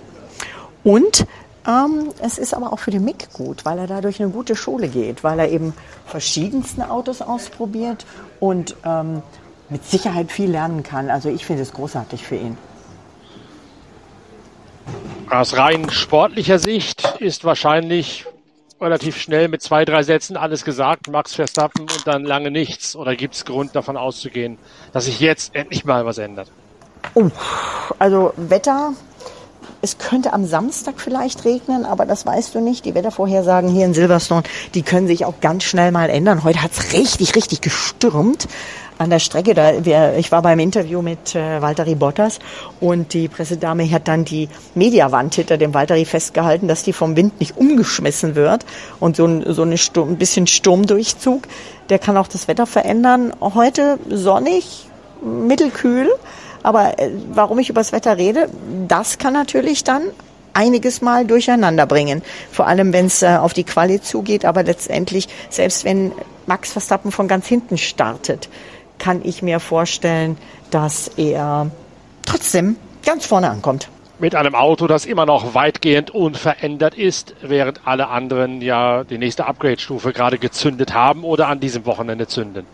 Und 0.84 1.26
ähm, 1.68 2.10
es 2.22 2.38
ist 2.38 2.54
aber 2.54 2.74
auch 2.74 2.80
für 2.80 2.92
den 2.92 3.06
Mick 3.06 3.32
gut, 3.34 3.66
weil 3.66 3.78
er 3.78 3.88
dadurch 3.88 4.22
eine 4.22 4.32
gute 4.32 4.56
Schule 4.56 4.88
geht, 4.88 5.24
weil 5.24 5.40
er 5.40 5.50
eben 5.50 5.74
verschiedenste 6.06 6.90
Autos 6.90 7.22
ausprobiert 7.22 8.06
und 8.40 8.76
ähm, 8.84 9.22
mit 9.70 9.86
Sicherheit 9.86 10.32
viel 10.32 10.50
lernen 10.50 10.84
kann. 10.84 11.10
Also 11.10 11.30
ich 11.30 11.46
finde 11.46 11.64
es 11.64 11.72
großartig 11.72 12.26
für 12.26 12.36
ihn. 12.36 12.58
Aus 15.32 15.56
rein 15.56 15.90
sportlicher 15.90 16.60
Sicht 16.60 17.16
ist 17.20 17.46
wahrscheinlich 17.46 18.26
relativ 18.82 19.16
schnell 19.16 19.48
mit 19.48 19.62
zwei, 19.62 19.86
drei 19.86 20.04
Sätzen 20.04 20.36
alles 20.36 20.66
gesagt, 20.66 21.08
Max 21.08 21.36
Verstappen 21.36 21.84
und 21.84 22.06
dann 22.06 22.26
lange 22.26 22.52
nichts. 22.52 22.98
Oder 22.98 23.16
gibt 23.16 23.36
es 23.36 23.46
Grund 23.46 23.74
davon 23.74 23.96
auszugehen, 23.96 24.58
dass 24.92 25.06
sich 25.06 25.22
jetzt 25.22 25.56
endlich 25.56 25.86
mal 25.86 26.06
was 26.06 26.18
ändert? 26.18 26.52
Oh, 27.14 27.30
also 27.98 28.34
Wetter, 28.36 28.92
es 29.82 29.98
könnte 30.00 30.34
am 30.34 30.46
Samstag 30.46 31.00
vielleicht 31.00 31.46
regnen, 31.46 31.86
aber 31.86 32.06
das 32.06 32.26
weißt 32.26 32.54
du 32.54 32.60
nicht. 32.60 32.84
Die 32.84 32.94
Wettervorhersagen 32.94 33.70
hier 33.70 33.86
in 33.86 33.94
Silverstone, 33.94 34.44
die 34.74 34.82
können 34.82 35.08
sich 35.08 35.24
auch 35.24 35.40
ganz 35.40 35.64
schnell 35.64 35.94
mal 35.94 36.10
ändern. 36.10 36.44
Heute 36.44 36.62
hat 36.62 36.72
es 36.74 36.92
richtig, 36.92 37.38
richtig 37.38 37.62
gestürmt 37.62 38.50
an 39.02 39.10
der 39.10 39.20
Strecke. 39.20 39.54
Da, 39.54 39.84
wir, 39.84 40.16
ich 40.18 40.32
war 40.32 40.42
beim 40.42 40.60
Interview 40.60 41.02
mit 41.02 41.36
äh, 41.36 41.62
Valtteri 41.62 41.96
Bottas 41.96 42.40
und 42.80 43.14
die 43.14 43.28
Pressedame 43.28 43.90
hat 43.90 44.08
dann 44.08 44.26
die 44.26 44.48
Mediawand 44.76 45.36
hinter 45.36 45.58
dem 45.58 45.74
Valtteri 45.74 46.06
festgehalten, 46.06 46.68
dass 46.68 46.84
die 46.84 46.94
vom 46.94 47.16
Wind 47.16 47.40
nicht 47.40 47.58
umgeschmissen 47.58 48.36
wird. 48.36 48.66
Und 49.00 49.16
so 49.16 49.26
ein, 49.26 49.44
so 49.48 49.64
eine 49.64 49.78
Sturm, 49.78 50.12
ein 50.12 50.18
bisschen 50.18 50.48
Sturmdurchzug, 50.48 51.44
der 51.90 52.00
kann 52.00 52.16
auch 52.16 52.28
das 52.28 52.48
Wetter 52.48 52.68
verändern. 52.68 53.34
Heute 53.42 53.98
sonnig, 54.10 54.88
mittelkühl. 55.22 56.10
Aber 56.64 57.00
äh, 57.00 57.10
warum 57.34 57.60
ich 57.60 57.70
über 57.70 57.82
das 57.82 57.92
Wetter 57.92 58.18
rede, 58.18 58.50
das 58.88 59.18
kann 59.18 59.34
natürlich 59.34 59.84
dann 59.84 60.04
einiges 60.54 61.02
mal 61.02 61.26
durcheinander 61.26 61.86
bringen. 61.86 62.22
Vor 62.52 62.68
allem, 62.68 62.94
wenn 62.94 63.06
es 63.06 63.22
äh, 63.22 63.38
auf 63.40 63.54
die 63.54 63.64
Quali 63.64 64.02
zugeht. 64.02 64.46
Aber 64.46 64.64
letztendlich, 64.64 65.28
selbst 65.50 65.86
wenn 65.86 66.12
Max 66.46 66.72
Verstappen 66.72 67.12
von 67.12 67.28
ganz 67.28 67.48
hinten 67.48 67.78
startet, 67.78 68.50
kann 69.02 69.22
ich 69.24 69.42
mir 69.42 69.60
vorstellen, 69.60 70.38
dass 70.70 71.08
er 71.18 71.72
trotzdem 72.26 72.76
ganz 73.04 73.26
vorne 73.26 73.50
ankommt. 73.50 73.90
Mit 74.20 74.36
einem 74.36 74.54
Auto, 74.54 74.86
das 74.86 75.06
immer 75.08 75.26
noch 75.26 75.56
weitgehend 75.56 76.12
unverändert 76.12 76.94
ist, 76.94 77.34
während 77.42 77.82
alle 77.86 78.10
anderen 78.10 78.62
ja 78.62 79.04
die 79.04 79.18
nächste 79.18 79.48
Upgrade-Stufe 79.48 80.14
gerade 80.14 80.38
gezündet 80.38 80.94
haben 80.94 81.24
oder 81.24 81.48
an 81.48 81.60
diesem 81.60 81.88
Wochenende 81.88 82.28
zünden. 82.28 82.68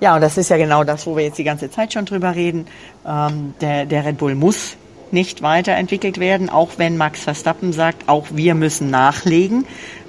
Ja, 0.00 0.16
und 0.16 0.20
das 0.20 0.36
ist 0.36 0.50
ja 0.50 0.56
genau 0.56 0.82
das, 0.82 1.06
wo 1.06 1.16
wir 1.16 1.22
jetzt 1.22 1.38
die 1.38 1.44
ganze 1.44 1.70
Zeit 1.70 1.92
schon 1.92 2.06
drüber 2.06 2.34
reden. 2.34 2.66
Ähm, 3.06 3.54
der, 3.60 3.86
der 3.86 4.04
Red 4.04 4.18
Bull 4.18 4.34
muss 4.34 4.76
nicht 5.12 5.42
weiterentwickelt 5.42 6.18
werden, 6.18 6.50
auch 6.50 6.70
wenn 6.78 6.96
Max 6.96 7.22
Verstappen 7.22 7.72
sagt, 7.72 8.08
auch 8.08 8.26
wir 8.32 8.56
müssen 8.56 8.90
nachlegen. 8.90 9.64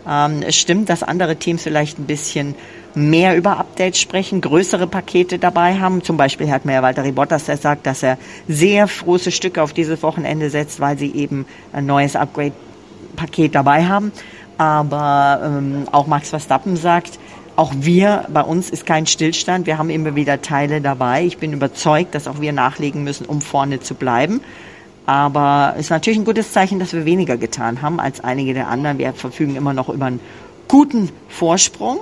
Ähm, 0.09 0.41
es 0.41 0.55
stimmt, 0.55 0.89
dass 0.89 1.03
andere 1.03 1.35
Teams 1.35 1.61
vielleicht 1.61 1.99
ein 1.99 2.05
bisschen 2.05 2.55
mehr 2.95 3.35
über 3.35 3.57
Updates 3.57 3.99
sprechen, 3.99 4.41
größere 4.41 4.87
Pakete 4.87 5.39
dabei 5.39 5.79
haben. 5.79 6.03
Zum 6.03 6.17
Beispiel 6.17 6.51
hat 6.51 6.65
mir 6.65 6.81
Walter 6.81 7.03
Bottas, 7.11 7.45
der 7.45 7.57
sagt, 7.57 7.85
dass 7.85 8.03
er 8.03 8.17
sehr 8.47 8.87
große 8.87 9.31
Stücke 9.31 9.61
auf 9.61 9.73
dieses 9.73 10.03
Wochenende 10.03 10.49
setzt, 10.49 10.79
weil 10.79 10.97
sie 10.97 11.11
eben 11.13 11.45
ein 11.71 11.85
neues 11.85 12.15
Upgrade-Paket 12.15 13.55
dabei 13.55 13.85
haben. 13.85 14.11
Aber 14.57 15.41
ähm, 15.43 15.87
auch 15.91 16.07
Max 16.07 16.29
Verstappen 16.29 16.77
sagt, 16.77 17.19
auch 17.55 17.71
wir, 17.75 18.25
bei 18.29 18.41
uns 18.41 18.69
ist 18.69 18.85
kein 18.85 19.05
Stillstand. 19.05 19.67
Wir 19.67 19.77
haben 19.77 19.89
immer 19.89 20.15
wieder 20.15 20.41
Teile 20.41 20.81
dabei. 20.81 21.23
Ich 21.23 21.37
bin 21.37 21.53
überzeugt, 21.53 22.15
dass 22.15 22.27
auch 22.27 22.41
wir 22.41 22.51
nachlegen 22.51 23.03
müssen, 23.03 23.25
um 23.25 23.41
vorne 23.41 23.79
zu 23.79 23.93
bleiben. 23.93 24.41
Aber 25.05 25.73
es 25.75 25.85
ist 25.85 25.89
natürlich 25.89 26.17
ein 26.17 26.25
gutes 26.25 26.51
Zeichen, 26.51 26.79
dass 26.79 26.93
wir 26.93 27.05
weniger 27.05 27.37
getan 27.37 27.81
haben 27.81 27.99
als 27.99 28.21
einige 28.21 28.53
der 28.53 28.69
anderen. 28.69 28.97
Wir 28.97 29.13
verfügen 29.13 29.55
immer 29.55 29.73
noch 29.73 29.89
über 29.89 30.05
einen 30.05 30.19
guten 30.67 31.09
Vorsprung. 31.27 31.99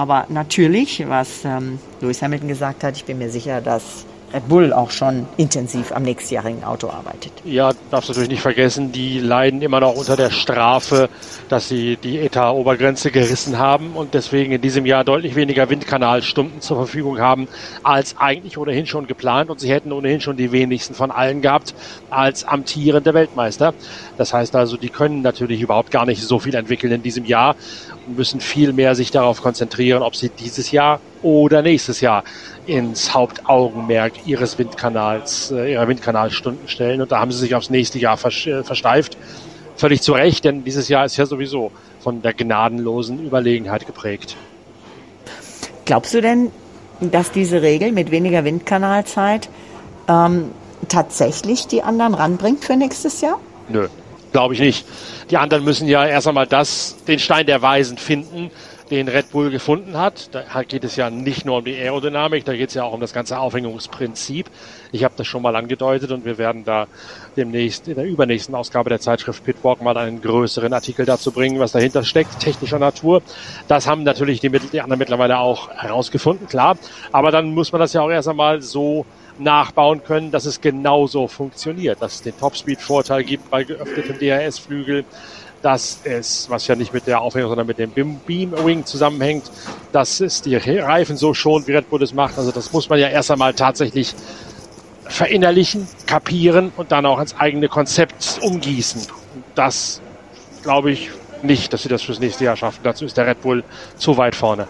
Aber 0.00 0.24
natürlich, 0.30 1.06
was 1.10 1.44
ähm, 1.44 1.78
Lewis 2.00 2.22
Hamilton 2.22 2.48
gesagt 2.48 2.84
hat, 2.84 2.96
ich 2.96 3.04
bin 3.04 3.18
mir 3.18 3.28
sicher, 3.28 3.60
dass 3.60 4.06
Red 4.32 4.48
Bull 4.48 4.72
auch 4.72 4.90
schon 4.90 5.26
intensiv 5.36 5.92
am 5.92 6.04
nächstjährigen 6.04 6.62
Auto 6.62 6.88
arbeitet. 6.88 7.32
Ja, 7.44 7.72
darfst 7.90 8.08
du 8.08 8.12
natürlich 8.12 8.30
nicht 8.30 8.42
vergessen, 8.42 8.92
die 8.92 9.18
leiden 9.18 9.60
immer 9.60 9.80
noch 9.80 9.96
unter 9.96 10.16
der 10.16 10.30
Strafe, 10.30 11.08
dass 11.48 11.68
sie 11.68 11.96
die 11.96 12.18
Etat-Obergrenze 12.18 13.10
gerissen 13.10 13.58
haben 13.58 13.92
und 13.94 14.14
deswegen 14.14 14.52
in 14.52 14.60
diesem 14.60 14.86
Jahr 14.86 15.02
deutlich 15.04 15.34
weniger 15.34 15.68
Windkanalstunden 15.68 16.60
zur 16.60 16.76
Verfügung 16.76 17.18
haben, 17.18 17.48
als 17.82 18.16
eigentlich 18.18 18.56
ohnehin 18.56 18.86
schon 18.86 19.06
geplant 19.06 19.50
und 19.50 19.58
sie 19.58 19.70
hätten 19.70 19.90
ohnehin 19.90 20.20
schon 20.20 20.36
die 20.36 20.52
wenigsten 20.52 20.94
von 20.94 21.10
allen 21.10 21.42
gehabt 21.42 21.74
als 22.08 22.44
amtierende 22.44 23.12
Weltmeister. 23.12 23.74
Das 24.16 24.32
heißt 24.32 24.54
also, 24.54 24.76
die 24.76 24.90
können 24.90 25.22
natürlich 25.22 25.60
überhaupt 25.60 25.90
gar 25.90 26.06
nicht 26.06 26.22
so 26.22 26.38
viel 26.38 26.54
entwickeln 26.54 26.92
in 26.92 27.02
diesem 27.02 27.24
Jahr 27.24 27.56
müssen 28.16 28.40
viel 28.40 28.72
mehr 28.72 28.94
sich 28.94 29.10
darauf 29.10 29.42
konzentrieren, 29.42 30.02
ob 30.02 30.16
sie 30.16 30.28
dieses 30.28 30.70
Jahr 30.70 31.00
oder 31.22 31.62
nächstes 31.62 32.00
Jahr 32.00 32.24
ins 32.66 33.14
Hauptaugenmerk 33.14 34.26
ihres 34.26 34.58
Windkanals, 34.58 35.50
äh, 35.50 35.72
ihrer 35.72 35.88
Windkanalstunden 35.88 36.68
stellen. 36.68 37.00
Und 37.00 37.12
da 37.12 37.20
haben 37.20 37.32
sie 37.32 37.38
sich 37.38 37.54
aufs 37.54 37.70
nächste 37.70 37.98
Jahr 37.98 38.14
äh, 38.14 38.62
versteift. 38.64 39.16
Völlig 39.76 40.02
zu 40.02 40.12
Recht, 40.12 40.44
denn 40.44 40.64
dieses 40.64 40.88
Jahr 40.88 41.04
ist 41.04 41.16
ja 41.16 41.26
sowieso 41.26 41.72
von 42.00 42.22
der 42.22 42.34
gnadenlosen 42.34 43.24
Überlegenheit 43.24 43.86
geprägt. 43.86 44.36
Glaubst 45.84 46.14
du 46.14 46.20
denn, 46.20 46.50
dass 47.00 47.32
diese 47.32 47.62
Regel 47.62 47.92
mit 47.92 48.10
weniger 48.10 48.44
Windkanalzeit 48.44 49.48
ähm, 50.08 50.50
tatsächlich 50.88 51.66
die 51.66 51.82
anderen 51.82 52.14
ranbringt 52.14 52.64
für 52.64 52.76
nächstes 52.76 53.20
Jahr? 53.20 53.40
Nö, 53.68 53.88
glaube 54.32 54.54
ich 54.54 54.60
nicht. 54.60 54.86
Die 55.30 55.36
anderen 55.36 55.64
müssen 55.64 55.88
ja 55.88 56.06
erst 56.06 56.28
einmal 56.28 56.46
das, 56.46 56.96
den 57.06 57.18
Stein 57.18 57.46
der 57.46 57.62
Weisen 57.62 57.98
finden, 57.98 58.50
den 58.90 59.06
Red 59.06 59.30
Bull 59.30 59.50
gefunden 59.50 59.96
hat. 59.96 60.30
Da 60.34 60.62
geht 60.64 60.82
es 60.82 60.96
ja 60.96 61.10
nicht 61.10 61.44
nur 61.44 61.58
um 61.58 61.64
die 61.64 61.76
Aerodynamik, 61.76 62.44
da 62.44 62.54
geht 62.54 62.70
es 62.70 62.74
ja 62.74 62.82
auch 62.82 62.92
um 62.92 63.00
das 63.00 63.12
ganze 63.12 63.38
Aufhängungsprinzip. 63.38 64.50
Ich 64.92 65.04
habe 65.04 65.14
das 65.16 65.26
schon 65.26 65.42
mal 65.42 65.54
angedeutet 65.54 66.10
und 66.10 66.24
wir 66.24 66.38
werden 66.38 66.64
da 66.64 66.88
demnächst 67.36 67.86
in 67.86 67.94
der 67.94 68.04
übernächsten 68.04 68.54
Ausgabe 68.54 68.90
der 68.90 69.00
Zeitschrift 69.00 69.44
Pitwalk 69.44 69.80
mal 69.80 69.96
einen 69.96 70.20
größeren 70.20 70.72
Artikel 70.72 71.06
dazu 71.06 71.30
bringen, 71.30 71.60
was 71.60 71.72
dahinter 71.72 72.02
steckt, 72.02 72.40
technischer 72.40 72.80
Natur. 72.80 73.22
Das 73.68 73.86
haben 73.86 74.02
natürlich 74.02 74.40
die, 74.40 74.50
die 74.50 74.80
anderen 74.80 74.98
mittlerweile 74.98 75.38
auch 75.38 75.70
herausgefunden, 75.70 76.48
klar. 76.48 76.76
Aber 77.12 77.30
dann 77.30 77.54
muss 77.54 77.70
man 77.70 77.80
das 77.80 77.92
ja 77.92 78.02
auch 78.02 78.10
erst 78.10 78.28
einmal 78.28 78.60
so 78.60 79.06
nachbauen 79.40 80.02
können, 80.04 80.30
dass 80.30 80.44
es 80.44 80.60
genauso 80.60 81.28
funktioniert, 81.28 82.00
dass 82.00 82.16
es 82.16 82.22
den 82.22 82.38
Topspeed-Vorteil 82.38 83.24
gibt 83.24 83.50
bei 83.50 83.64
geöffnetem 83.64 84.18
DRS-Flügel, 84.18 85.04
dass 85.62 86.00
es, 86.04 86.48
was 86.48 86.66
ja 86.66 86.74
nicht 86.74 86.92
mit 86.92 87.06
der 87.06 87.20
Aufhängung, 87.20 87.50
sondern 87.50 87.66
mit 87.66 87.78
dem 87.78 87.90
Beam 87.90 88.52
Wing 88.64 88.84
zusammenhängt, 88.84 89.50
dass 89.92 90.20
es 90.20 90.42
die 90.42 90.56
Reifen 90.56 91.16
so 91.16 91.34
schont, 91.34 91.68
wie 91.68 91.72
Red 91.72 91.90
Bull 91.90 92.02
es 92.02 92.14
macht. 92.14 92.38
Also 92.38 92.50
das 92.50 92.72
muss 92.72 92.88
man 92.88 92.98
ja 92.98 93.08
erst 93.08 93.30
einmal 93.30 93.52
tatsächlich 93.54 94.14
verinnerlichen, 95.04 95.88
kapieren 96.06 96.72
und 96.76 96.92
dann 96.92 97.04
auch 97.04 97.20
ins 97.20 97.36
eigene 97.36 97.68
Konzept 97.68 98.38
umgießen. 98.42 99.02
Das 99.54 100.00
glaube 100.62 100.92
ich 100.92 101.10
nicht, 101.42 101.72
dass 101.72 101.82
sie 101.82 101.88
das 101.88 102.02
fürs 102.02 102.20
nächste 102.20 102.44
Jahr 102.44 102.56
schaffen. 102.56 102.80
Dazu 102.82 103.04
ist 103.04 103.16
der 103.16 103.26
Red 103.26 103.42
Bull 103.42 103.64
zu 103.96 104.16
weit 104.16 104.34
vorne. 104.34 104.68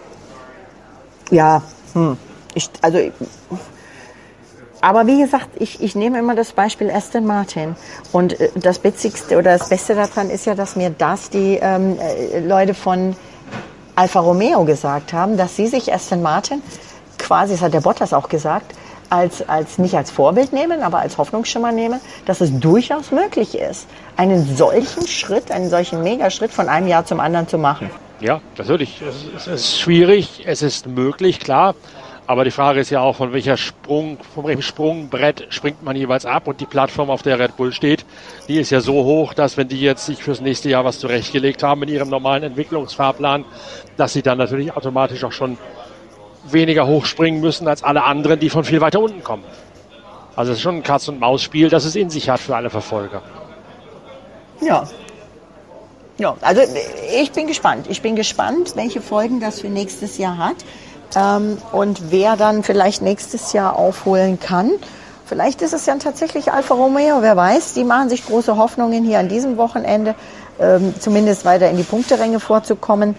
Ja, 1.29 1.63
hm. 1.93 2.17
ich, 2.53 2.69
also 2.81 2.99
aber 4.81 5.07
wie 5.07 5.21
gesagt, 5.21 5.49
ich, 5.59 5.81
ich 5.81 5.95
nehme 5.95 6.19
immer 6.19 6.35
das 6.35 6.53
Beispiel 6.53 6.89
Aston 6.89 7.25
Martin. 7.25 7.75
Und 8.11 8.39
äh, 8.39 8.49
das 8.55 8.83
Witzigste 8.83 9.37
oder 9.37 9.57
das 9.57 9.69
Beste 9.69 9.95
daran 9.95 10.29
ist 10.29 10.45
ja, 10.45 10.55
dass 10.55 10.75
mir 10.75 10.89
das 10.89 11.29
die 11.29 11.59
ähm, 11.61 11.97
äh, 11.99 12.39
Leute 12.39 12.73
von 12.73 13.15
Alfa 13.95 14.19
Romeo 14.19 14.65
gesagt 14.65 15.13
haben, 15.13 15.37
dass 15.37 15.55
sie 15.55 15.67
sich 15.67 15.93
Aston 15.93 16.21
Martin 16.21 16.61
quasi, 17.17 17.53
das 17.53 17.61
hat 17.61 17.73
der 17.73 17.81
Bottas 17.81 18.13
auch 18.13 18.29
gesagt, 18.29 18.73
als, 19.11 19.47
als 19.47 19.77
nicht 19.77 19.93
als 19.95 20.09
Vorbild 20.09 20.53
nehmen, 20.53 20.81
aber 20.81 20.99
als 20.99 21.17
Hoffnungsschimmer 21.17 21.71
nehmen, 21.71 21.99
dass 22.25 22.41
es 22.41 22.57
durchaus 22.59 23.11
möglich 23.11 23.55
ist, 23.55 23.87
einen 24.15 24.55
solchen 24.55 25.05
Schritt, 25.05 25.51
einen 25.51 25.69
solchen 25.69 26.01
Megaschritt 26.01 26.51
von 26.51 26.69
einem 26.69 26.87
Jahr 26.87 27.05
zum 27.05 27.19
anderen 27.19 27.47
zu 27.47 27.57
machen. 27.57 27.91
Ja, 28.21 28.39
natürlich. 28.57 29.01
Es 29.35 29.47
ist 29.47 29.79
schwierig, 29.79 30.43
es 30.45 30.61
ist 30.61 30.87
möglich, 30.87 31.39
klar. 31.39 31.75
Aber 32.27 32.43
die 32.43 32.51
Frage 32.51 32.79
ist 32.79 32.89
ja 32.91 33.01
auch, 33.01 33.15
von 33.15 33.33
welcher 33.33 33.57
Sprung, 33.57 34.17
von 34.33 34.45
welchem 34.45 34.61
Sprungbrett 34.61 35.47
springt 35.49 35.83
man 35.83 35.95
jeweils 35.95 36.25
ab 36.25 36.47
und 36.47 36.61
die 36.61 36.65
Plattform, 36.65 37.09
auf 37.09 37.23
der 37.23 37.39
Red 37.39 37.57
Bull 37.57 37.73
steht, 37.73 38.05
die 38.47 38.57
ist 38.57 38.69
ja 38.69 38.79
so 38.79 38.93
hoch, 39.03 39.33
dass 39.33 39.57
wenn 39.57 39.67
die 39.67 39.81
jetzt 39.81 40.05
sich 40.05 40.23
fürs 40.23 40.39
nächste 40.39 40.69
Jahr 40.69 40.85
was 40.85 40.99
zurechtgelegt 40.99 41.63
haben 41.63 41.83
in 41.83 41.89
ihrem 41.89 42.09
normalen 42.09 42.43
Entwicklungsfahrplan, 42.43 43.43
dass 43.97 44.13
sie 44.13 44.21
dann 44.21 44.37
natürlich 44.37 44.75
automatisch 44.75 45.23
auch 45.23 45.31
schon 45.31 45.57
weniger 46.45 46.87
hoch 46.87 47.05
springen 47.05 47.41
müssen 47.41 47.67
als 47.67 47.83
alle 47.83 48.03
anderen, 48.03 48.39
die 48.39 48.49
von 48.49 48.63
viel 48.63 48.81
weiter 48.81 48.99
unten 48.99 49.23
kommen. 49.23 49.43
Also 50.35 50.51
es 50.51 50.59
ist 50.59 50.63
schon 50.63 50.75
ein 50.75 50.83
Katz-und-Maus-Spiel, 50.83 51.69
das 51.69 51.85
es 51.85 51.95
in 51.95 52.09
sich 52.09 52.29
hat 52.29 52.39
für 52.39 52.55
alle 52.55 52.69
Verfolger. 52.69 53.21
Ja. 54.61 54.87
Ja, 56.17 56.37
also 56.41 56.61
ich 57.19 57.31
bin 57.31 57.47
gespannt. 57.47 57.87
Ich 57.89 58.01
bin 58.01 58.15
gespannt, 58.15 58.75
welche 58.75 59.01
Folgen 59.01 59.39
das 59.39 59.59
für 59.59 59.69
nächstes 59.69 60.17
Jahr 60.17 60.37
hat 60.37 60.57
ähm, 61.15 61.57
und 61.71 62.11
wer 62.11 62.35
dann 62.35 62.63
vielleicht 62.63 63.01
nächstes 63.01 63.53
Jahr 63.53 63.75
aufholen 63.75 64.39
kann. 64.39 64.71
Vielleicht 65.25 65.61
ist 65.61 65.73
es 65.73 65.85
ja 65.85 65.95
tatsächlich 65.95 66.51
Alfa 66.51 66.73
Romeo, 66.73 67.21
wer 67.21 67.37
weiß. 67.37 67.73
Die 67.73 67.85
machen 67.85 68.09
sich 68.09 68.25
große 68.25 68.57
Hoffnungen 68.57 69.05
hier 69.05 69.19
an 69.19 69.29
diesem 69.29 69.55
Wochenende, 69.55 70.13
ähm, 70.59 70.93
zumindest 70.99 71.45
weiter 71.45 71.69
in 71.69 71.77
die 71.77 71.83
Punkteränge 71.83 72.39
vorzukommen. 72.39 73.15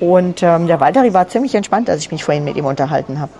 Und 0.00 0.42
ähm, 0.42 0.66
der 0.66 0.80
Walteri 0.80 1.14
war 1.14 1.28
ziemlich 1.28 1.54
entspannt, 1.54 1.88
als 1.88 2.02
ich 2.02 2.12
mich 2.12 2.22
vorhin 2.22 2.44
mit 2.44 2.56
ihm 2.56 2.66
unterhalten 2.66 3.20
habe. 3.20 3.32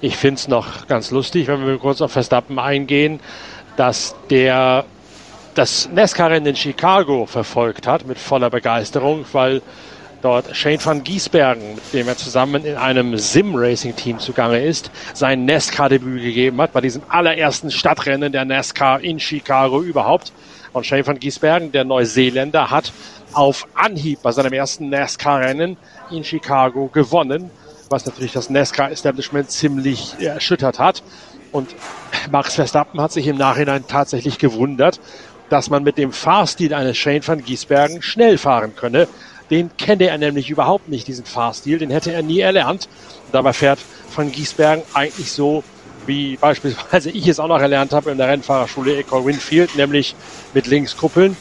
Ich 0.00 0.16
finde 0.16 0.38
es 0.38 0.48
noch 0.48 0.86
ganz 0.86 1.10
lustig, 1.10 1.48
wenn 1.48 1.66
wir 1.66 1.78
kurz 1.78 2.00
auf 2.00 2.12
Verstappen 2.12 2.58
eingehen, 2.58 3.20
dass 3.76 4.14
der 4.30 4.84
das 5.54 5.88
NASCAR-Rennen 5.92 6.46
in 6.46 6.56
Chicago 6.56 7.26
verfolgt 7.26 7.86
hat 7.86 8.06
mit 8.06 8.18
voller 8.18 8.50
Begeisterung, 8.50 9.24
weil 9.32 9.62
dort 10.22 10.56
Shane 10.56 10.82
van 10.82 11.04
Giesbergen, 11.04 11.74
mit 11.74 11.92
dem 11.92 12.08
er 12.08 12.16
zusammen 12.16 12.64
in 12.64 12.76
einem 12.76 13.18
Sim-Racing-Team 13.18 14.18
zugange 14.18 14.64
ist, 14.64 14.90
sein 15.12 15.44
NASCAR-Debüt 15.44 16.22
gegeben 16.22 16.60
hat 16.60 16.72
bei 16.72 16.80
diesem 16.80 17.02
allerersten 17.08 17.70
Stadtrennen 17.70 18.32
der 18.32 18.44
NASCAR 18.44 19.00
in 19.00 19.20
Chicago 19.20 19.82
überhaupt. 19.82 20.32
Und 20.72 20.86
Shane 20.86 21.06
van 21.06 21.18
Giesbergen, 21.18 21.72
der 21.72 21.84
Neuseeländer, 21.84 22.70
hat 22.70 22.92
auf 23.34 23.66
Anhieb 23.74 24.22
bei 24.22 24.32
seinem 24.32 24.52
ersten 24.52 24.88
NASCAR-Rennen 24.88 25.76
in 26.10 26.24
Chicago 26.24 26.86
gewonnen, 26.86 27.50
was 27.90 28.06
natürlich 28.06 28.32
das 28.32 28.48
NASCAR-Establishment 28.48 29.50
ziemlich 29.50 30.14
erschüttert 30.20 30.78
hat. 30.78 31.02
Und 31.50 31.74
Max 32.30 32.54
Verstappen 32.54 33.00
hat 33.00 33.12
sich 33.12 33.26
im 33.26 33.36
Nachhinein 33.36 33.84
tatsächlich 33.86 34.38
gewundert, 34.38 35.00
dass 35.50 35.68
man 35.68 35.82
mit 35.82 35.98
dem 35.98 36.12
Fahrstil 36.12 36.72
eines 36.72 36.96
Shane 36.96 37.26
van 37.26 37.44
Giesbergen 37.44 38.00
schnell 38.00 38.38
fahren 38.38 38.74
könne. 38.74 39.06
Den 39.52 39.76
kenne 39.76 40.08
er 40.08 40.16
nämlich 40.16 40.48
überhaupt 40.48 40.88
nicht, 40.88 41.06
diesen 41.06 41.26
Fahrstil. 41.26 41.78
Den 41.78 41.90
hätte 41.90 42.10
er 42.10 42.22
nie 42.22 42.40
erlernt. 42.40 42.88
Dabei 43.32 43.52
fährt 43.52 43.80
van 44.16 44.32
Giesbergen 44.32 44.82
eigentlich 44.94 45.30
so, 45.30 45.62
wie 46.06 46.38
beispielsweise 46.38 47.10
ich 47.12 47.28
es 47.28 47.38
auch 47.38 47.48
noch 47.48 47.60
erlernt 47.60 47.92
habe 47.92 48.10
in 48.10 48.16
der 48.16 48.28
Rennfahrerschule 48.28 48.96
Ecole 48.96 49.26
Winfield, 49.26 49.76
nämlich 49.76 50.14
mit 50.54 50.66
links 50.68 50.96
kuppeln, 50.96 51.36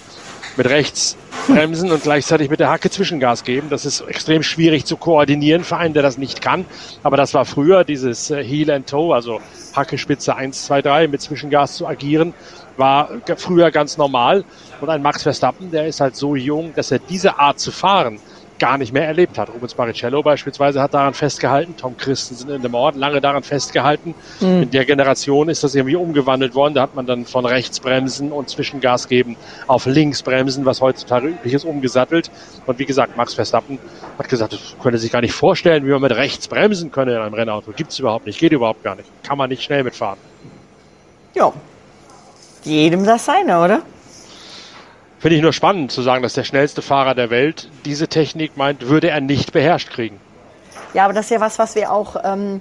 mit 0.58 0.68
rechts 0.70 1.18
bremsen 1.48 1.92
und 1.92 2.04
gleichzeitig 2.04 2.50
mit 2.50 2.60
der 2.60 2.70
Hacke 2.70 2.90
Zwischengas 2.90 3.44
geben. 3.44 3.70
Das 3.70 3.86
ist 3.86 4.02
extrem 4.02 4.44
schwierig 4.44 4.86
zu 4.86 4.98
koordinieren 4.98 5.64
für 5.64 5.78
einen, 5.78 5.94
der 5.94 6.04
das 6.04 6.18
nicht 6.18 6.42
kann. 6.42 6.66
Aber 7.04 7.18
das 7.18 7.34
war 7.34 7.46
früher 7.46 7.84
dieses 7.84 8.30
äh, 8.30 8.44
Heel 8.44 8.72
and 8.72 8.88
Toe, 8.88 9.14
also 9.14 9.40
Hacke 9.74 9.98
Spitze 9.98 10.36
1, 10.36 10.66
2, 10.66 10.82
3 10.82 11.08
mit 11.08 11.22
Zwischengas 11.22 11.76
zu 11.76 11.88
agieren, 11.88 12.34
war 12.78 13.10
früher 13.38 13.72
ganz 13.72 13.98
normal. 13.98 14.44
Und 14.80 14.90
ein 14.90 15.02
Max 15.02 15.24
Verstappen, 15.24 15.72
der 15.72 15.88
ist 15.88 16.02
halt 16.02 16.16
so 16.16 16.36
jung, 16.36 16.74
dass 16.76 16.92
er 16.92 17.00
diese 17.00 17.40
Art 17.40 17.60
zu 17.60 17.72
fahren 17.72 18.20
gar 18.62 18.78
nicht 18.78 18.94
mehr 18.94 19.08
erlebt 19.08 19.40
hat. 19.40 19.50
Rubens 19.50 19.74
Barrichello 19.74 20.22
beispielsweise 20.22 20.80
hat 20.80 20.94
daran 20.94 21.16
festgehalten, 21.16 21.76
Tom 21.78 21.98
Christensen 21.98 22.52
in 22.52 22.62
dem 22.62 22.76
Ort 22.76 22.96
lange 22.96 23.20
daran 23.20 23.42
festgehalten. 23.42 24.14
Mhm. 24.40 24.62
In 24.62 24.70
der 24.70 24.86
Generation 24.86 25.50
ist 25.50 25.64
das 25.64 25.74
irgendwie 25.74 25.96
umgewandelt 25.96 26.54
worden. 26.54 26.76
Da 26.76 26.84
hat 26.84 26.94
man 26.94 27.08
dann 27.08 27.26
von 27.26 27.48
rechts 27.48 27.80
bremsen 27.80 28.32
und 28.32 28.50
Zwischengas 28.50 29.08
geben 29.08 29.36
auf 29.66 29.88
links 29.88 30.22
bremsen, 30.22 30.64
was 30.64 30.80
heutzutage 30.80 31.30
üblich 31.30 31.56
ist, 31.56 31.66
umgesattelt. 31.66 32.30
Und 32.68 32.78
wie 32.78 32.86
gesagt, 32.86 33.18
Max 33.18 33.34
Verstappen 33.34 33.80
hat 34.20 34.30
gesagt, 34.30 34.54
das 34.54 34.76
könne 34.82 35.00
sich 35.00 35.12
gar 35.12 35.22
nicht 35.22 35.34
vorstellen, 35.34 35.84
wie 35.88 35.90
man 35.90 36.02
mit 36.02 36.16
rechts 36.16 36.48
bremsen 36.48 36.92
könne 36.92 37.16
in 37.16 37.18
einem 37.18 37.34
Rennauto. 37.34 37.72
Gibt 37.72 37.92
es 37.92 37.98
überhaupt 37.98 38.28
nicht, 38.28 38.40
geht 38.40 38.52
überhaupt 38.52 38.84
gar 38.84 38.96
nicht. 38.96 39.10
Kann 39.24 39.40
man 39.40 39.50
nicht 39.50 39.64
schnell 39.64 39.84
mitfahren. 39.84 40.20
Ja, 41.34 41.52
jedem 42.64 43.06
das 43.06 43.26
seine, 43.26 43.60
oder? 43.60 43.82
Finde 45.22 45.36
ich 45.36 45.44
nur 45.44 45.54
spannend 45.54 45.92
zu 45.92 46.02
sagen, 46.02 46.24
dass 46.24 46.34
der 46.34 46.44
schnellste 46.44 46.82
Fahrer 46.82 47.14
der 47.14 47.30
Welt 47.30 47.70
diese 47.86 48.08
Technik 48.08 48.58
meint, 48.58 48.88
würde 48.88 49.12
er 49.12 49.22
nicht 49.22 49.54
beherrscht 49.54 49.92
kriegen. 49.92 50.20
Ja, 50.96 51.06
aber 51.06 51.14
das 51.14 51.26
ist 51.26 51.30
ja 51.30 51.40
was, 51.40 51.60
was 51.60 51.76
wir 51.76 51.92
auch 51.92 52.16
ähm, 52.24 52.60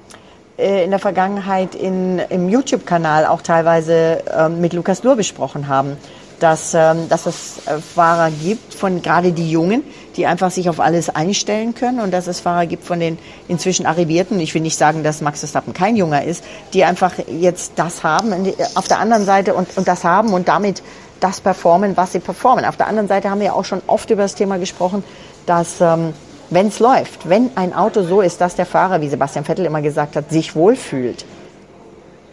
äh, 0.59 0.85
in 0.85 0.91
der 0.91 0.99
Vergangenheit 0.99 1.75
in, 1.75 2.19
im 2.19 2.51
YouTube-Kanal 2.51 3.25
auch 3.25 3.41
teilweise 3.41 4.23
ähm, 4.37 4.61
mit 4.61 4.75
Lukas 4.75 5.03
Nur 5.03 5.17
besprochen 5.17 5.69
haben. 5.69 5.97
Dass, 6.39 6.75
ähm, 6.75 7.09
dass 7.09 7.27
es 7.27 7.67
äh, 7.67 7.79
Fahrer 7.79 8.31
gibt, 8.31 8.75
von 8.75 9.01
gerade 9.03 9.33
die 9.33 9.51
Jungen, 9.51 9.83
die 10.17 10.27
einfach 10.27 10.51
sich 10.51 10.69
auf 10.69 10.81
alles 10.81 11.09
einstellen 11.09 11.75
können 11.75 12.01
und 12.01 12.13
dass 12.13 12.27
es 12.27 12.41
Fahrer 12.41 12.67
gibt 12.67 12.85
von 12.85 12.99
den 12.99 13.19
inzwischen 13.49 13.85
Arrivierten, 13.85 14.41
ich 14.41 14.55
will 14.55 14.63
nicht 14.63 14.79
sagen, 14.79 15.03
dass 15.03 15.21
Max 15.21 15.41
Verstappen 15.41 15.75
kein 15.75 15.97
Junger 15.97 16.25
ist, 16.25 16.43
die 16.73 16.85
einfach 16.85 17.13
jetzt 17.29 17.73
das 17.77 18.05
haben 18.05 18.33
auf 18.75 18.89
der 18.89 19.01
anderen 19.01 19.27
Seite 19.27 19.53
und, 19.55 19.77
und 19.77 19.87
das 19.87 20.05
haben 20.05 20.33
und 20.33 20.49
damit 20.49 20.83
das 21.21 21.41
performen, 21.41 21.97
was 21.97 22.13
sie 22.13 22.19
performen. 22.19 22.65
Auf 22.65 22.77
der 22.77 22.87
anderen 22.87 23.09
Seite 23.09 23.31
haben 23.31 23.41
wir 23.41 23.55
auch 23.55 23.65
schon 23.65 23.83
oft 23.87 24.11
über 24.11 24.23
das 24.23 24.35
Thema 24.35 24.59
gesprochen, 24.59 25.05
dass 25.47 25.81
ähm, 25.81 26.15
wenn 26.51 26.69
es 26.69 26.81
läuft, 26.81 27.29
wenn 27.29 27.51
ein 27.57 27.75
Auto 27.75 28.03
so 28.03 28.21
ist, 28.21 28.41
dass 28.41 28.57
der 28.57 28.67
Fahrer, 28.67 29.01
wie 29.01 29.09
Sebastian 29.09 29.45
Vettel 29.45 29.67
immer 29.67 29.83
gesagt 29.83 30.17
hat, 30.17 30.31
sich 30.31 30.57
wohlfühlt, 30.57 31.25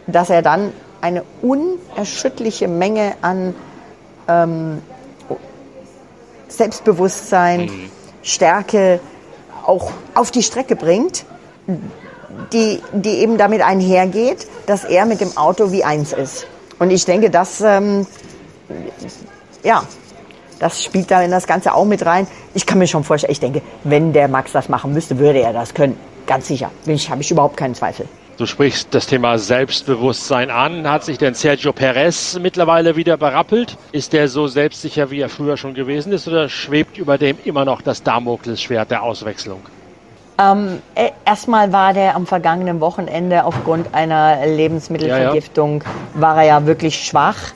dass 0.06 0.30
er 0.30 0.42
dann 0.42 0.72
eine 1.00 1.22
unerschütterliche 1.42 2.66
Menge 2.66 3.14
an 3.22 3.54
ähm, 4.26 4.82
Selbstbewusstsein, 6.48 7.66
mhm. 7.66 7.90
Stärke 8.22 9.00
auch 9.64 9.92
auf 10.14 10.30
die 10.30 10.42
Strecke 10.42 10.74
bringt, 10.74 11.24
die, 12.52 12.80
die 12.92 13.18
eben 13.18 13.38
damit 13.38 13.62
einhergeht, 13.62 14.46
dass 14.66 14.84
er 14.84 15.04
mit 15.04 15.20
dem 15.20 15.36
Auto 15.36 15.70
wie 15.70 15.84
eins 15.84 16.12
ist. 16.12 16.46
Und 16.78 16.90
ich 16.90 17.04
denke, 17.04 17.30
das 17.30 17.60
ähm, 17.60 18.06
ja, 19.62 19.82
das 20.58 20.82
spielt 20.82 21.10
da 21.10 21.22
in 21.22 21.30
das 21.30 21.46
Ganze 21.46 21.74
auch 21.74 21.84
mit 21.84 22.04
rein. 22.04 22.26
Ich 22.54 22.66
kann 22.66 22.78
mir 22.78 22.86
schon 22.86 23.04
vorstellen, 23.04 23.32
ich 23.32 23.40
denke, 23.40 23.62
wenn 23.84 24.12
der 24.12 24.28
Max 24.28 24.52
das 24.52 24.68
machen 24.68 24.92
müsste, 24.92 25.18
würde 25.18 25.40
er 25.40 25.52
das 25.52 25.74
können. 25.74 25.96
Ganz 26.26 26.48
sicher. 26.48 26.70
Ich, 26.86 27.10
habe 27.10 27.22
ich 27.22 27.30
überhaupt 27.30 27.56
keinen 27.56 27.74
Zweifel. 27.74 28.06
Du 28.36 28.46
sprichst 28.46 28.94
das 28.94 29.06
Thema 29.06 29.38
Selbstbewusstsein 29.38 30.50
an. 30.50 30.88
Hat 30.88 31.04
sich 31.04 31.18
denn 31.18 31.34
Sergio 31.34 31.72
Perez 31.72 32.38
mittlerweile 32.40 32.94
wieder 32.94 33.16
berappelt? 33.16 33.76
Ist 33.90 34.12
der 34.12 34.28
so 34.28 34.46
selbstsicher, 34.46 35.10
wie 35.10 35.20
er 35.20 35.28
früher 35.28 35.56
schon 35.56 35.74
gewesen 35.74 36.12
ist, 36.12 36.28
oder 36.28 36.48
schwebt 36.48 36.98
über 36.98 37.18
dem 37.18 37.36
immer 37.44 37.64
noch 37.64 37.82
das 37.82 38.04
Damoklesschwert 38.04 38.92
der 38.92 39.02
Auswechslung? 39.02 39.60
Ähm, 40.40 40.80
e, 40.94 41.10
erstmal 41.24 41.72
war 41.72 41.92
der 41.94 42.14
am 42.14 42.26
vergangenen 42.26 42.80
Wochenende 42.80 43.44
aufgrund 43.44 43.92
einer 43.92 44.46
Lebensmittelvergiftung, 44.46 45.82
ja, 45.82 45.88
ja. 45.88 46.20
war 46.20 46.36
er 46.36 46.44
ja 46.44 46.66
wirklich 46.66 47.04
schwach 47.04 47.52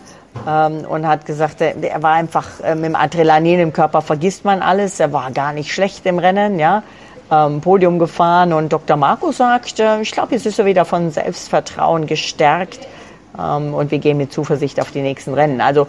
ähm, 0.47 0.85
und 0.89 1.07
hat 1.07 1.27
gesagt, 1.27 1.61
er, 1.61 1.83
er 1.83 2.03
war 2.03 2.13
einfach 2.13 2.61
äh, 2.61 2.75
mit 2.75 2.87
dem 2.87 2.97
Adrenalin 2.97 3.61
im 3.61 3.73
Körper 3.73 4.03
vergisst 4.03 4.45
man 4.45 4.63
alles. 4.63 5.01
Er 5.01 5.13
war 5.13 5.31
gar 5.31 5.53
nicht 5.53 5.73
schlecht 5.73 6.07
im 6.07 6.19
Rennen, 6.19 6.59
ja. 6.59 6.83
Ähm, 7.31 7.61
Podium 7.61 7.99
gefahren 7.99 8.53
und 8.53 8.73
Dr. 8.73 8.97
Marco 8.97 9.33
sagt, 9.33 9.81
äh, 9.81 10.01
ich 10.01 10.13
glaube, 10.13 10.35
jetzt 10.35 10.47
ist 10.47 10.59
er 10.59 10.65
wieder 10.65 10.85
von 10.85 11.11
Selbstvertrauen 11.11 12.07
gestärkt 12.07 12.87
ähm, 13.39 13.73
und 13.75 13.91
wir 13.91 13.99
gehen 13.99 14.19
mit 14.19 14.33
Zuversicht 14.33 14.81
auf 14.81 14.91
die 14.91 15.01
nächsten 15.01 15.33
Rennen. 15.35 15.61
Also 15.61 15.87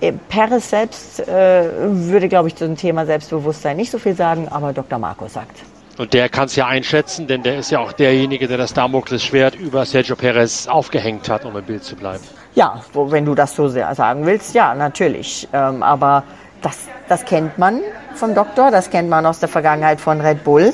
äh, 0.00 0.12
Perez 0.28 0.70
selbst 0.70 1.20
äh, 1.28 1.68
würde, 1.80 2.28
glaube 2.28 2.48
ich, 2.48 2.56
zum 2.56 2.76
Thema 2.76 3.06
Selbstbewusstsein 3.06 3.76
nicht 3.76 3.90
so 3.90 3.98
viel 3.98 4.14
sagen, 4.14 4.48
aber 4.48 4.72
Dr. 4.72 4.98
Marco 4.98 5.28
sagt. 5.28 5.62
Und 5.98 6.12
der 6.12 6.28
kann 6.28 6.44
es 6.46 6.56
ja 6.56 6.66
einschätzen, 6.66 7.26
denn 7.26 7.42
der 7.42 7.58
ist 7.58 7.70
ja 7.70 7.78
auch 7.78 7.92
derjenige, 7.92 8.48
der 8.48 8.58
das 8.58 8.74
Damoklesschwert 8.74 9.54
über 9.54 9.86
Sergio 9.86 10.14
Perez 10.14 10.66
aufgehängt 10.66 11.28
hat, 11.28 11.44
um 11.44 11.56
im 11.56 11.64
Bild 11.64 11.84
zu 11.84 11.96
bleiben. 11.96 12.22
Ja, 12.56 12.80
wenn 12.94 13.26
du 13.26 13.34
das 13.34 13.54
so 13.54 13.68
sagen 13.68 14.24
willst, 14.24 14.54
ja, 14.54 14.74
natürlich. 14.74 15.46
Ähm, 15.52 15.82
aber 15.82 16.24
das, 16.62 16.78
das 17.06 17.26
kennt 17.26 17.58
man 17.58 17.82
vom 18.14 18.34
Doktor, 18.34 18.70
das 18.70 18.88
kennt 18.88 19.10
man 19.10 19.26
aus 19.26 19.40
der 19.40 19.50
Vergangenheit 19.50 20.00
von 20.00 20.22
Red 20.22 20.42
Bull. 20.42 20.72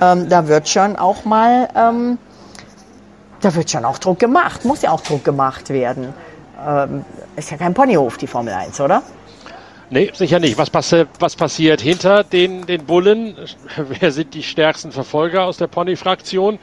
Ähm, 0.00 0.28
da 0.28 0.46
wird 0.46 0.68
schon 0.68 0.94
auch 0.94 1.24
mal, 1.24 1.68
ähm, 1.74 2.18
da 3.40 3.52
wird 3.56 3.68
schon 3.68 3.84
auch 3.84 3.98
Druck 3.98 4.20
gemacht, 4.20 4.64
muss 4.64 4.82
ja 4.82 4.92
auch 4.92 5.00
Druck 5.00 5.24
gemacht 5.24 5.70
werden. 5.70 6.14
Ähm, 6.64 7.04
ist 7.34 7.50
ja 7.50 7.56
kein 7.56 7.74
Ponyhof, 7.74 8.16
die 8.16 8.28
Formel 8.28 8.54
1, 8.54 8.80
oder? 8.80 9.02
Nee, 9.90 10.12
sicher 10.14 10.38
nicht. 10.38 10.56
Was, 10.56 10.70
passi 10.70 11.04
was 11.18 11.34
passiert 11.34 11.80
hinter 11.80 12.22
den, 12.22 12.64
den 12.66 12.86
Bullen? 12.86 13.36
Wer 13.76 14.12
sind 14.12 14.34
die 14.34 14.44
stärksten 14.44 14.92
Verfolger 14.92 15.42
aus 15.46 15.56
der 15.56 15.66
Pony-Fraktion? 15.66 16.60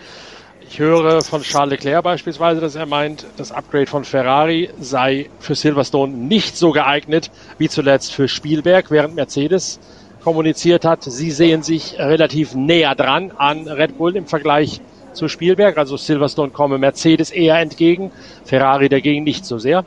Ich 0.71 0.79
höre 0.79 1.21
von 1.21 1.41
Charles 1.41 1.71
Leclerc 1.71 2.01
beispielsweise, 2.01 2.62
dass 2.62 2.75
er 2.75 2.86
meint, 2.86 3.25
das 3.36 3.51
Upgrade 3.51 3.88
von 3.88 4.05
Ferrari 4.05 4.69
sei 4.79 5.29
für 5.41 5.53
Silverstone 5.53 6.13
nicht 6.13 6.55
so 6.55 6.71
geeignet 6.71 7.29
wie 7.57 7.67
zuletzt 7.67 8.13
für 8.13 8.29
Spielberg, 8.29 8.89
während 8.89 9.13
Mercedes 9.13 9.81
kommuniziert 10.23 10.86
hat, 10.86 11.03
sie 11.03 11.29
sehen 11.29 11.62
sich 11.62 11.99
relativ 11.99 12.55
näher 12.55 12.95
dran 12.95 13.34
an 13.36 13.67
Red 13.67 13.97
Bull 13.97 14.15
im 14.15 14.27
Vergleich 14.27 14.79
zu 15.12 15.27
Spielberg. 15.27 15.77
Also 15.77 15.97
Silverstone 15.97 16.51
komme 16.53 16.77
Mercedes 16.77 17.31
eher 17.31 17.60
entgegen, 17.60 18.10
Ferrari 18.45 18.88
dagegen 18.88 19.25
nicht 19.25 19.45
so 19.45 19.60
sehr. 19.60 19.84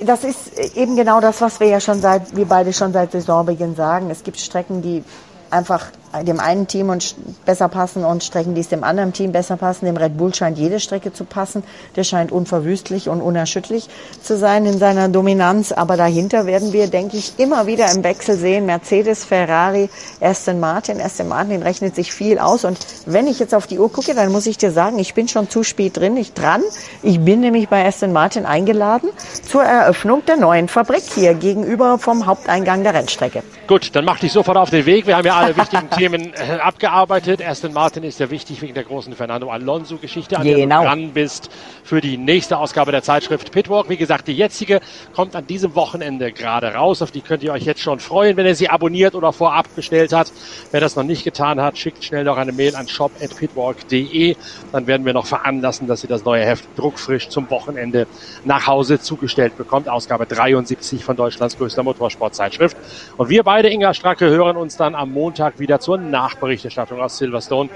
Das 0.00 0.24
ist 0.24 0.76
eben 0.76 0.96
genau 0.96 1.20
das, 1.20 1.40
was 1.40 1.60
wir 1.60 1.68
ja 1.68 1.78
schon 1.78 2.00
seit, 2.00 2.34
wir 2.34 2.46
beide 2.46 2.72
schon 2.72 2.92
seit 2.92 3.12
Saisonbeginn 3.12 3.76
sagen. 3.76 4.10
Es 4.10 4.24
gibt 4.24 4.40
Strecken, 4.40 4.82
die 4.82 5.04
einfach 5.50 5.86
dem 6.24 6.40
einen 6.40 6.66
Team 6.66 6.90
und 6.90 7.14
besser 7.44 7.68
passen 7.68 8.04
und 8.04 8.22
Strecken, 8.24 8.54
die 8.54 8.60
es 8.60 8.68
dem 8.68 8.84
anderen 8.84 9.12
Team 9.12 9.32
besser 9.32 9.56
passen. 9.56 9.86
Dem 9.86 9.96
Red 9.96 10.16
Bull 10.16 10.34
scheint 10.34 10.58
jede 10.58 10.80
Strecke 10.80 11.12
zu 11.12 11.24
passen. 11.24 11.62
Der 11.96 12.04
scheint 12.04 12.32
unverwüstlich 12.32 13.08
und 13.08 13.20
unerschütterlich 13.20 13.88
zu 14.22 14.36
sein 14.36 14.66
in 14.66 14.78
seiner 14.78 15.08
Dominanz. 15.08 15.72
Aber 15.72 15.96
dahinter 15.96 16.46
werden 16.46 16.72
wir, 16.72 16.88
denke 16.88 17.16
ich, 17.16 17.38
immer 17.38 17.66
wieder 17.66 17.90
im 17.92 18.04
Wechsel 18.04 18.36
sehen. 18.36 18.66
Mercedes, 18.66 19.24
Ferrari, 19.24 19.90
Aston 20.20 20.60
Martin. 20.60 21.00
Aston 21.00 21.28
Martin 21.28 21.62
rechnet 21.62 21.94
sich 21.94 22.12
viel 22.12 22.38
aus. 22.38 22.64
Und 22.64 22.78
wenn 23.06 23.26
ich 23.26 23.38
jetzt 23.38 23.54
auf 23.54 23.66
die 23.66 23.78
Uhr 23.78 23.92
gucke, 23.92 24.14
dann 24.14 24.32
muss 24.32 24.46
ich 24.46 24.58
dir 24.58 24.70
sagen, 24.70 24.98
ich 24.98 25.14
bin 25.14 25.28
schon 25.28 25.48
zu 25.48 25.62
spät 25.62 25.96
drin, 25.96 26.16
ich 26.16 26.32
dran. 26.32 26.62
Ich 27.02 27.20
bin 27.20 27.40
nämlich 27.40 27.68
bei 27.68 27.86
Aston 27.86 28.12
Martin 28.12 28.46
eingeladen 28.46 29.10
zur 29.48 29.62
Eröffnung 29.62 30.24
der 30.26 30.36
neuen 30.36 30.68
Fabrik 30.68 31.02
hier 31.14 31.34
gegenüber 31.34 31.98
vom 31.98 32.26
Haupteingang 32.26 32.82
der 32.82 32.94
Rennstrecke. 32.94 33.42
Gut, 33.66 33.94
dann 33.94 34.04
mach 34.04 34.18
dich 34.18 34.32
sofort 34.32 34.56
auf 34.56 34.70
den 34.70 34.86
Weg. 34.86 35.06
Wir 35.06 35.16
haben 35.16 35.26
ja 35.26 35.36
alle 35.36 35.56
wichtigen 35.56 35.90
Themen 35.96 36.07
äh, 36.14 36.58
abgearbeitet. 36.60 37.46
Aston 37.46 37.72
Martin 37.72 38.02
ist 38.02 38.20
ja 38.20 38.30
wichtig 38.30 38.62
wegen 38.62 38.74
der 38.74 38.84
großen 38.84 39.14
Fernando 39.14 39.50
Alonso-Geschichte, 39.50 40.36
an 40.36 40.44
genau. 40.44 40.56
der 40.56 40.66
du 40.66 40.70
genau. 40.70 40.84
dran 40.84 41.12
bist 41.12 41.50
für 41.84 42.00
die 42.00 42.16
nächste 42.16 42.58
Ausgabe 42.58 42.92
der 42.92 43.02
Zeitschrift 43.02 43.52
Pitwalk. 43.52 43.88
Wie 43.88 43.96
gesagt, 43.96 44.28
die 44.28 44.36
jetzige 44.36 44.80
kommt 45.14 45.36
an 45.36 45.46
diesem 45.46 45.74
Wochenende 45.74 46.32
gerade 46.32 46.74
raus. 46.74 47.02
Auf 47.02 47.10
die 47.10 47.20
könnt 47.20 47.42
ihr 47.42 47.52
euch 47.52 47.64
jetzt 47.64 47.80
schon 47.80 48.00
freuen, 48.00 48.36
wenn 48.36 48.46
ihr 48.46 48.54
sie 48.54 48.68
abonniert 48.68 49.14
oder 49.14 49.32
vorab 49.32 49.74
bestellt 49.74 50.12
hat. 50.12 50.32
Wer 50.70 50.80
das 50.80 50.96
noch 50.96 51.04
nicht 51.04 51.24
getan 51.24 51.60
hat, 51.60 51.78
schickt 51.78 52.04
schnell 52.04 52.24
noch 52.24 52.36
eine 52.36 52.52
Mail 52.52 52.76
an 52.76 52.88
shop.pitwalk.de. 52.88 54.36
Dann 54.72 54.86
werden 54.86 55.06
wir 55.06 55.12
noch 55.12 55.26
veranlassen, 55.26 55.86
dass 55.86 56.02
ihr 56.02 56.08
das 56.08 56.24
neue 56.24 56.44
Heft 56.44 56.64
druckfrisch 56.76 57.28
zum 57.28 57.48
Wochenende 57.50 58.06
nach 58.44 58.66
Hause 58.66 59.00
zugestellt 59.00 59.56
bekommt. 59.56 59.88
Ausgabe 59.88 60.26
73 60.26 61.04
von 61.04 61.16
Deutschlands 61.16 61.56
größter 61.56 61.82
Motorsportzeitschrift. 61.82 62.76
Und 63.16 63.28
wir 63.28 63.42
beide, 63.42 63.68
Inga 63.68 63.94
Stracke, 63.94 64.26
hören 64.26 64.56
uns 64.56 64.76
dann 64.76 64.94
am 64.94 65.12
Montag 65.12 65.58
wieder 65.58 65.80
zur 65.88 65.96
Nachberichterstattung 65.96 67.00
aus 67.00 67.16
Silverstone. 67.16 67.70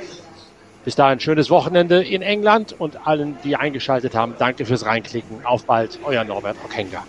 Bis 0.85 0.96
dahin 0.96 1.18
schönes 1.18 1.48
Wochenende 1.48 2.03
in 2.03 2.20
England 2.20 2.79
und 2.79 3.07
allen, 3.07 3.38
die 3.42 3.57
eingeschaltet 3.57 4.14
haben, 4.14 4.35
danke 4.38 4.66
fürs 4.66 4.85
Reinklicken. 4.85 5.46
Auf 5.46 5.64
bald, 5.64 5.98
euer 6.05 6.22
Norbert 6.22 6.59
Okenga. 6.62 7.05